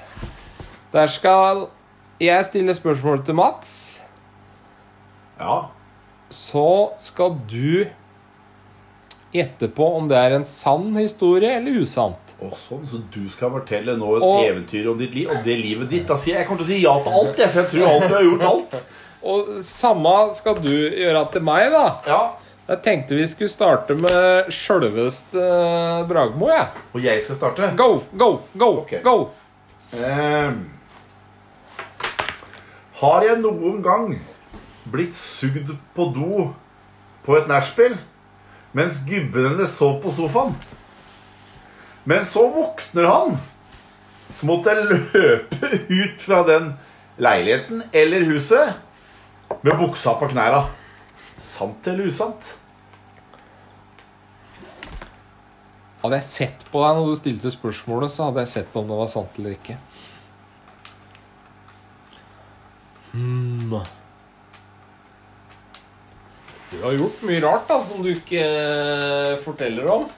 Der 0.95 1.11
skal 1.11 1.67
jeg 2.25 2.45
stiller 2.49 2.77
spørsmål 2.77 3.25
til 3.27 3.37
Mats. 3.39 3.75
Ja. 5.41 5.57
Så 6.31 6.67
skal 7.03 7.37
du 7.51 7.85
gjette 9.35 9.67
på 9.75 9.87
om 9.97 10.07
det 10.11 10.19
er 10.19 10.37
en 10.37 10.45
sann 10.47 10.93
historie 10.97 11.57
eller 11.59 11.81
usant. 11.83 12.35
Og 12.45 12.53
sånn, 12.59 12.85
Så 12.91 13.01
du 13.11 13.25
skal 13.31 13.51
fortelle 13.51 13.97
nå 13.99 14.17
et 14.17 14.23
Og- 14.23 14.45
eventyr 14.47 14.91
om 14.91 14.99
ditt 14.99 15.15
liv 15.15 15.29
og 15.31 15.43
det 15.45 15.59
livet 15.59 15.89
ditt. 15.91 16.07
Da 16.07 16.15
sier 16.17 16.35
jeg, 16.37 16.43
jeg 16.45 16.49
kommer 16.49 16.65
til 16.65 16.69
å 16.69 16.75
si 16.75 16.83
ja 16.85 16.95
til 17.03 17.13
alt, 17.13 17.37
jeg, 17.39 17.51
for 17.51 17.61
jeg 17.63 17.71
tror 17.71 17.89
alt 17.89 18.09
du 18.09 18.15
har 18.15 18.23
gjort 18.31 18.49
alt. 18.53 18.85
Og 19.25 19.47
samme 19.65 20.35
skal 20.37 20.55
du 20.61 20.69
gjøre 20.91 21.33
til 21.33 21.41
meg, 21.43 21.71
da. 21.73 21.85
Ja. 22.07 22.19
Jeg 22.69 22.83
tenkte 22.85 23.17
vi 23.17 23.25
skulle 23.27 23.49
starte 23.49 23.95
med 23.97 24.51
sjølveste 24.53 25.41
Bragmo, 26.09 26.49
jeg. 26.49 26.69
Og 26.95 27.01
jeg 27.03 27.23
skal 27.25 27.37
starte. 27.37 27.71
Go, 27.77 28.03
go, 28.17 28.41
go, 28.57 28.69
okay. 28.83 29.01
go! 29.03 29.31
Ehm. 29.97 30.59
Har 33.01 33.27
jeg 33.27 33.41
noen 33.43 33.81
gang 33.83 34.13
blitt 34.93 35.17
sugd 35.17 35.73
på 35.97 36.09
do 36.15 36.51
på 37.25 37.37
et 37.39 37.49
nachspiel 37.51 37.97
mens 38.75 39.01
gubben 39.07 39.49
hennes 39.53 39.75
sov 39.79 40.01
på 40.03 40.13
sofaen? 40.15 40.55
Men 42.05 42.25
så 42.29 42.45
våkner 42.53 43.07
han. 43.09 43.37
Så 44.35 44.49
måtte 44.49 44.75
jeg 44.75 44.89
løpe 44.91 45.71
ut 45.89 46.21
fra 46.21 46.43
den 46.47 46.73
leiligheten 47.23 47.85
eller 47.95 48.27
huset 48.29 48.75
med 49.63 49.79
buksa 49.79 50.17
på 50.19 50.29
knæra. 50.33 50.67
Sant 51.41 51.87
eller 51.89 52.11
usant? 52.11 52.51
Hadde 56.03 56.19
jeg 56.21 56.29
sett 56.29 56.67
på 56.69 56.83
deg 56.85 56.99
når 56.99 57.07
du 57.09 57.17
stilte 57.17 57.53
spørsmålet, 57.53 58.13
så 58.13 58.29
hadde 58.29 58.43
jeg 58.45 58.53
sett 58.53 58.75
om 58.77 58.91
det 58.91 58.99
var 58.99 59.09
sant 59.09 59.39
eller 59.41 59.55
ikke. 59.57 59.79
Hmm. 63.15 63.79
Du 66.71 66.81
har 66.83 66.97
gjort 66.99 67.21
mye 67.23 67.43
rart 67.45 67.69
da, 67.71 67.77
som 67.79 68.03
du 68.03 68.11
ikke 68.11 68.41
eh, 68.43 69.37
forteller 69.45 69.87
om. 69.95 70.09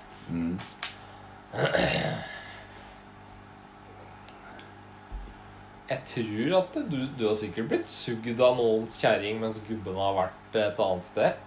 Jeg 5.86 6.00
tror 6.08 6.54
at 6.62 6.78
du, 6.88 6.96
du 7.18 7.26
har 7.28 7.36
sikkert 7.38 7.68
blitt 7.70 7.92
sugd 7.92 8.40
av 8.40 8.56
noens 8.56 8.96
kjerring 9.02 9.42
mens 9.44 9.60
gubben 9.68 10.00
har 10.00 10.16
vært 10.16 10.58
et 10.62 10.80
annet 10.86 11.06
sted. 11.06 11.44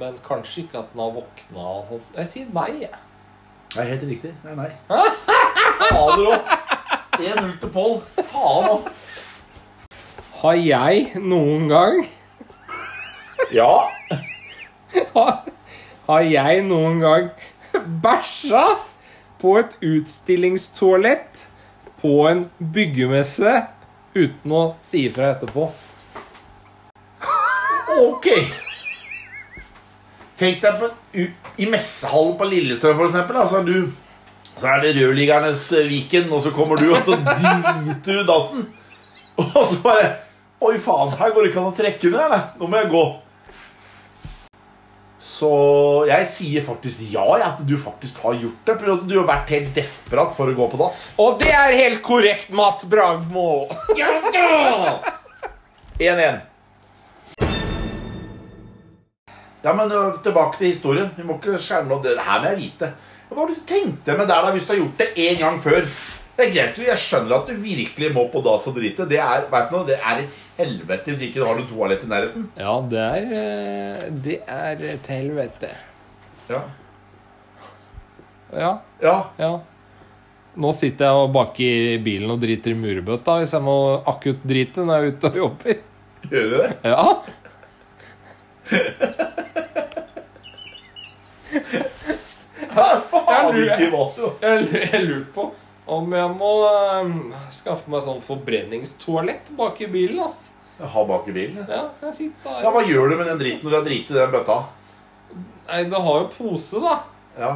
Men 0.00 0.16
kanskje 0.24 0.64
ikke 0.64 0.80
at 0.80 0.90
den 0.94 1.04
har 1.04 1.12
våkna 1.14 1.68
og 1.76 1.84
sånt. 1.92 2.08
Jeg 2.16 2.32
sier 2.32 2.56
nei, 2.56 2.70
jeg. 2.86 3.04
Det 3.74 3.82
er 3.84 3.92
helt 3.92 4.08
riktig. 4.08 4.32
Nei, 4.46 4.56
nei. 4.58 4.70
Fader 5.84 6.32
òg. 6.32 6.52
1-0 7.20 7.56
til 7.60 7.74
Pål. 7.76 7.98
Faen 8.32 8.72
òg. 8.72 8.92
Har 10.44 10.58
jeg 10.60 11.22
noen 11.24 11.70
gang 11.70 12.02
Ja. 13.56 13.88
Har 16.04 16.24
jeg 16.28 16.64
noen 16.66 16.98
gang 17.00 17.30
bæsja 18.04 18.64
på 19.40 19.54
et 19.62 19.72
utstillingstoalett 19.80 21.46
på 22.02 22.12
en 22.28 22.42
byggemesse 22.74 23.54
uten 24.12 24.52
å 24.52 24.60
si 24.84 25.06
ifra 25.08 25.30
etterpå? 25.32 25.64
Ok. 27.94 28.28
Tenk 30.36 30.60
deg 30.60 30.76
på, 30.82 30.90
i 31.56 31.70
messehallen 31.72 32.36
på 32.36 32.50
Lillestrøm, 32.50 32.98
for 33.00 33.08
eksempel. 33.08 33.40
Da, 33.40 33.46
så, 33.48 33.64
du, 33.64 34.52
så 34.58 34.74
er 34.74 34.84
det 34.84 34.92
rødliggernes 34.98 35.66
eh, 35.78 35.88
Viken, 35.88 36.28
og 36.36 36.44
så 36.44 36.52
kommer 36.52 36.84
du, 36.84 36.90
og 36.92 37.00
så 37.06 37.16
driter 37.16 38.20
du 38.20 38.26
dassen. 38.28 38.68
Og 39.34 39.64
så 39.66 39.80
bare 39.82 40.12
Oi, 40.64 40.78
faen, 40.80 41.10
her 41.20 41.32
går 41.34 41.44
det 41.44 41.48
ikke 41.50 41.60
an 41.60 41.68
å 41.68 41.76
trekke 41.76 42.08
under, 42.08 42.22
eller? 42.24 42.44
Nå 42.56 42.68
må 42.72 42.78
jeg 42.80 42.88
gå. 42.94 43.04
Så 45.34 45.50
jeg 46.08 46.28
sier 46.30 46.64
faktisk 46.64 47.02
ja, 47.12 47.24
at 47.50 47.60
du 47.68 47.74
faktisk 47.80 48.22
har 48.24 48.38
gjort 48.38 48.70
det. 48.70 48.76
For 48.80 49.02
du 49.04 49.12
har 49.18 49.26
vært 49.28 49.52
helt 49.52 49.76
desperat 49.76 50.32
for 50.36 50.48
å 50.48 50.56
gå 50.56 50.68
på 50.72 50.80
dass. 50.80 50.98
Og 51.20 51.36
det 51.42 51.52
er 51.52 51.76
helt 51.82 52.00
korrekt, 52.06 52.48
Mats 52.54 52.86
Bragmo! 52.88 53.66
1-1. 56.00 56.40
Ja, 59.64 59.72
men 59.76 59.92
tilbake 60.24 60.60
til 60.62 60.70
historien. 60.70 61.12
Vi 61.16 61.28
må 61.28 61.36
ikke 61.40 61.60
skjerme 61.60 61.98
opp 61.98 62.04
det. 62.06 62.16
Det 62.16 62.24
her 62.24 62.40
med 62.40 62.54
jeg 62.54 62.62
vite. 62.62 62.94
Hva 63.28 63.36
var 63.42 63.52
det 63.52 63.60
du 63.60 63.68
tenkte 63.68 64.16
med 64.16 64.28
der 64.32 64.48
da, 64.48 64.56
hvis 64.56 64.64
du 64.64 64.72
har 64.72 64.80
gjort 64.80 65.00
det 65.02 65.12
én 65.28 65.40
gang 65.44 65.60
før? 65.64 65.84
Det 66.36 66.48
er 66.48 66.50
greit, 66.54 66.78
Jeg 66.82 66.98
skjønner 66.98 67.36
at 67.36 67.46
du 67.50 67.54
virkelig 67.62 68.08
må 68.14 68.24
på 68.32 68.40
dass 68.42 68.64
og 68.66 68.74
drite. 68.74 69.04
Det 69.10 69.20
er, 69.22 69.44
noe, 69.70 69.84
det 69.86 69.98
er 70.00 70.24
et 70.24 70.40
helvete 70.58 71.12
hvis 71.12 71.22
ikke 71.28 71.38
du 71.42 71.44
har 71.46 71.54
noe 71.60 71.68
toalett 71.70 72.02
i 72.02 72.08
nærheten. 72.10 72.48
Ja, 72.58 72.72
det 72.90 73.04
er 73.04 73.28
eh, 73.42 74.08
Det 74.26 74.40
er 74.50 74.82
et 74.96 75.06
helvete. 75.14 75.70
Ja. 76.50 76.62
Ja, 78.54 78.72
ja. 79.02 79.14
ja. 79.38 79.52
Nå 80.62 80.70
sitter 80.76 81.10
jeg 81.10 81.30
bak 81.34 81.56
i 81.64 81.70
bilen 82.02 82.30
og 82.30 82.42
driter 82.42 82.74
i 82.74 82.78
murbøtta 82.78 83.38
hvis 83.40 83.54
jeg 83.56 83.64
må 83.66 83.78
akutt 84.06 84.44
drite 84.46 84.84
når 84.86 84.94
jeg 84.94 85.06
er 85.06 85.16
ute 85.16 85.30
og 85.32 85.40
jobber. 85.40 85.80
Gjør 86.30 86.50
du 86.52 86.54
det? 86.60 86.68
Ja. 86.86 87.06
Faen, 92.74 93.54
lurer- 93.54 93.78
ikke 93.78 93.90
mat, 93.92 94.16
du, 94.16 94.24
altså. 94.28 94.46
Jeg, 94.46 94.88
jeg 94.92 95.04
lurer 95.08 95.24
på 95.34 95.44
om 95.86 96.12
jeg 96.16 96.30
må 96.38 96.50
eh, 96.68 97.10
skaffe 97.52 97.90
meg 97.92 98.04
sånn 98.06 98.22
forbrenningstoalett 98.24 99.52
bak 99.58 99.80
i 99.84 99.88
bilen. 99.92 100.20
ass. 100.24 100.50
Har 100.80 101.04
bak 101.06 101.28
i 101.28 101.34
bilen. 101.36 101.60
Ja. 101.68 101.84
Kan 102.00 102.10
jeg 102.10 102.16
sitte 102.18 102.54
ja. 102.64 102.70
Hva 102.74 102.82
gjør 102.86 103.12
du 103.12 103.16
med 103.20 103.28
den 103.30 103.38
driten 103.42 103.62
når 103.66 103.70
du 103.70 103.76
har 103.78 103.86
driti 103.86 104.14
i 104.14 104.18
den 104.18 104.32
bøtta? 104.32 104.56
Nei, 105.68 105.84
du 105.88 105.94
har 105.96 106.18
jo 106.22 106.26
pose, 106.32 106.80
da. 106.82 106.96
Ja. 107.38 107.52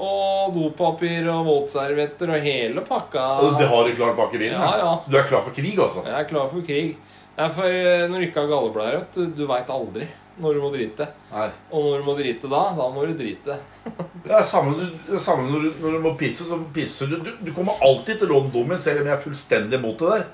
Og 0.00 0.54
dopapir 0.54 1.26
og 1.28 1.44
våtservietter 1.44 2.32
og 2.32 2.46
hele 2.46 2.84
pakka. 2.86 3.26
Og 3.44 3.58
Det 3.60 3.68
har 3.68 3.84
du 3.84 3.94
klart 3.98 4.16
bak 4.16 4.32
i 4.34 4.40
bilen? 4.40 4.56
Ja, 4.56 4.70
ja. 4.80 4.94
Du 5.04 5.18
er 5.18 5.26
klar 5.28 5.44
for 5.44 5.52
krig, 5.56 5.76
altså? 5.78 6.06
Jeg 6.06 6.16
er 6.22 6.28
klar 6.30 6.48
for 6.52 6.64
krig. 6.64 6.94
Nei, 7.36 7.48
for 7.56 7.66
eh, 7.68 8.06
når 8.08 8.16
du 8.22 8.26
ikke 8.30 8.42
har 8.44 8.50
galleblære, 8.54 9.02
du, 9.14 9.20
du 9.36 9.44
veit 9.48 9.70
aldri 9.72 10.08
når 10.40 10.56
du 10.56 10.62
må 10.62 10.70
drite. 10.74 11.06
Nei. 11.30 11.46
Og 11.70 11.86
når 11.86 12.02
du 12.02 12.08
må 12.08 12.16
drite 12.18 12.50
da, 12.50 12.62
da 12.76 12.88
må 12.94 13.06
du 13.06 13.14
drite. 13.18 13.58
Det 14.20 14.34
er 14.36 14.44
samme, 14.44 14.84
det 15.06 15.14
er 15.16 15.22
samme 15.22 15.46
når, 15.48 15.62
du, 15.64 15.76
når 15.80 15.94
du 15.96 16.02
må 16.04 16.10
pisse, 16.20 16.44
så 16.44 16.58
pisser 16.74 17.08
du. 17.08 17.14
Du, 17.24 17.30
du 17.40 17.48
kommer 17.56 17.78
alltid 17.86 18.18
til 18.20 18.28
å 18.28 18.34
låne 18.34 18.50
dummen, 18.52 18.78
selv 18.78 19.00
om 19.00 19.08
jeg 19.08 19.14
er 19.14 19.22
fullstendig 19.22 19.78
imot 19.78 20.02
det 20.02 20.10
der. 20.10 20.26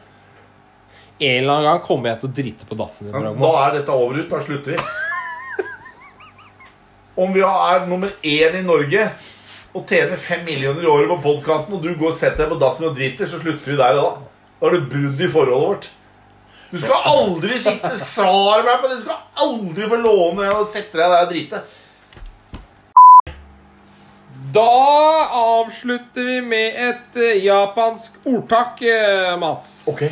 En 1.16 1.44
eller 1.44 1.52
annen 1.52 1.68
gang 1.70 1.84
kommer 1.86 2.10
jeg 2.10 2.20
til 2.20 2.28
å 2.28 2.36
drite 2.40 2.68
på 2.68 2.76
dassen 2.76 3.08
din. 3.08 3.28
Da 3.40 3.52
er 3.62 3.76
dette 3.78 3.94
over 3.94 4.18
ut. 4.18 4.26
Da 4.32 4.40
slutter 4.44 4.74
vi. 4.74 4.80
Om 7.22 7.32
vi 7.32 7.44
er 7.46 7.86
nummer 7.88 8.10
én 8.26 8.58
i 8.58 8.64
Norge 8.66 9.06
og 9.76 9.84
tjener 9.88 10.20
fem 10.20 10.42
millioner 10.44 10.84
i 10.84 10.90
året 10.90 11.08
på 11.14 11.22
podkasten, 11.24 11.76
og 11.76 11.84
du 11.84 11.94
går 11.94 12.10
og 12.10 12.18
setter 12.18 12.44
deg 12.44 12.52
på 12.52 12.58
dassen 12.60 12.88
og 12.88 12.96
driter, 12.96 13.28
så 13.28 13.40
slutter 13.40 13.72
vi 13.72 13.78
der 13.80 14.00
og 14.00 14.02
da. 14.02 14.10
Da 14.60 14.68
er 14.68 14.76
det 14.76 14.88
brudd 14.92 15.20
i 15.20 15.30
forholdet 15.32 15.68
vårt. 15.68 15.88
Du 16.76 16.82
skal 16.82 17.06
aldri 17.08 17.56
sitte 17.56 17.90
Svar 17.96 18.60
meg 18.66 18.82
på 18.82 18.88
det! 18.90 18.98
Du 18.98 19.04
skal 19.06 19.46
aldri 19.46 19.86
få 19.88 19.98
låne 20.02 20.48
og 20.52 20.66
sette 20.68 20.98
deg 20.98 21.08
der 21.08 21.22
og 21.24 21.30
drite. 21.30 21.60
Da 24.52 24.64
avslutter 25.38 26.26
vi 26.28 26.34
med 26.44 26.76
et 26.88 27.16
eh, 27.16 27.38
japansk 27.46 28.18
ordtak, 28.28 28.82
eh, 28.84 29.32
Mats. 29.40 29.70
Ok. 29.88 30.04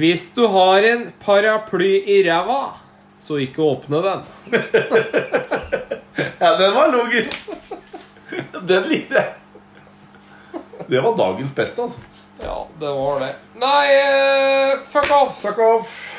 Hvis 0.00 0.30
du 0.32 0.46
har 0.54 0.88
en 0.88 1.04
paraply 1.20 1.92
i 2.00 2.22
ræva, 2.24 2.62
så 3.20 3.36
ikke 3.44 3.64
åpne 3.74 4.00
den. 4.08 4.24
Ja, 6.42 6.56
den 6.58 6.74
var 6.74 6.90
logisk. 6.92 7.36
Den 8.68 8.88
likte 8.90 9.16
jeg. 9.16 10.60
Det 10.90 11.00
var 11.00 11.16
dagens 11.16 11.54
beste, 11.56 11.86
altså. 11.86 12.02
Ja, 12.44 12.66
det 12.78 12.88
var 12.88 13.20
det. 13.20 13.34
Nei, 13.54 13.86
eh, 14.72 14.78
fuck 14.90 15.10
off! 15.10 15.40
Fuck 15.42 15.58
off. 15.58 16.16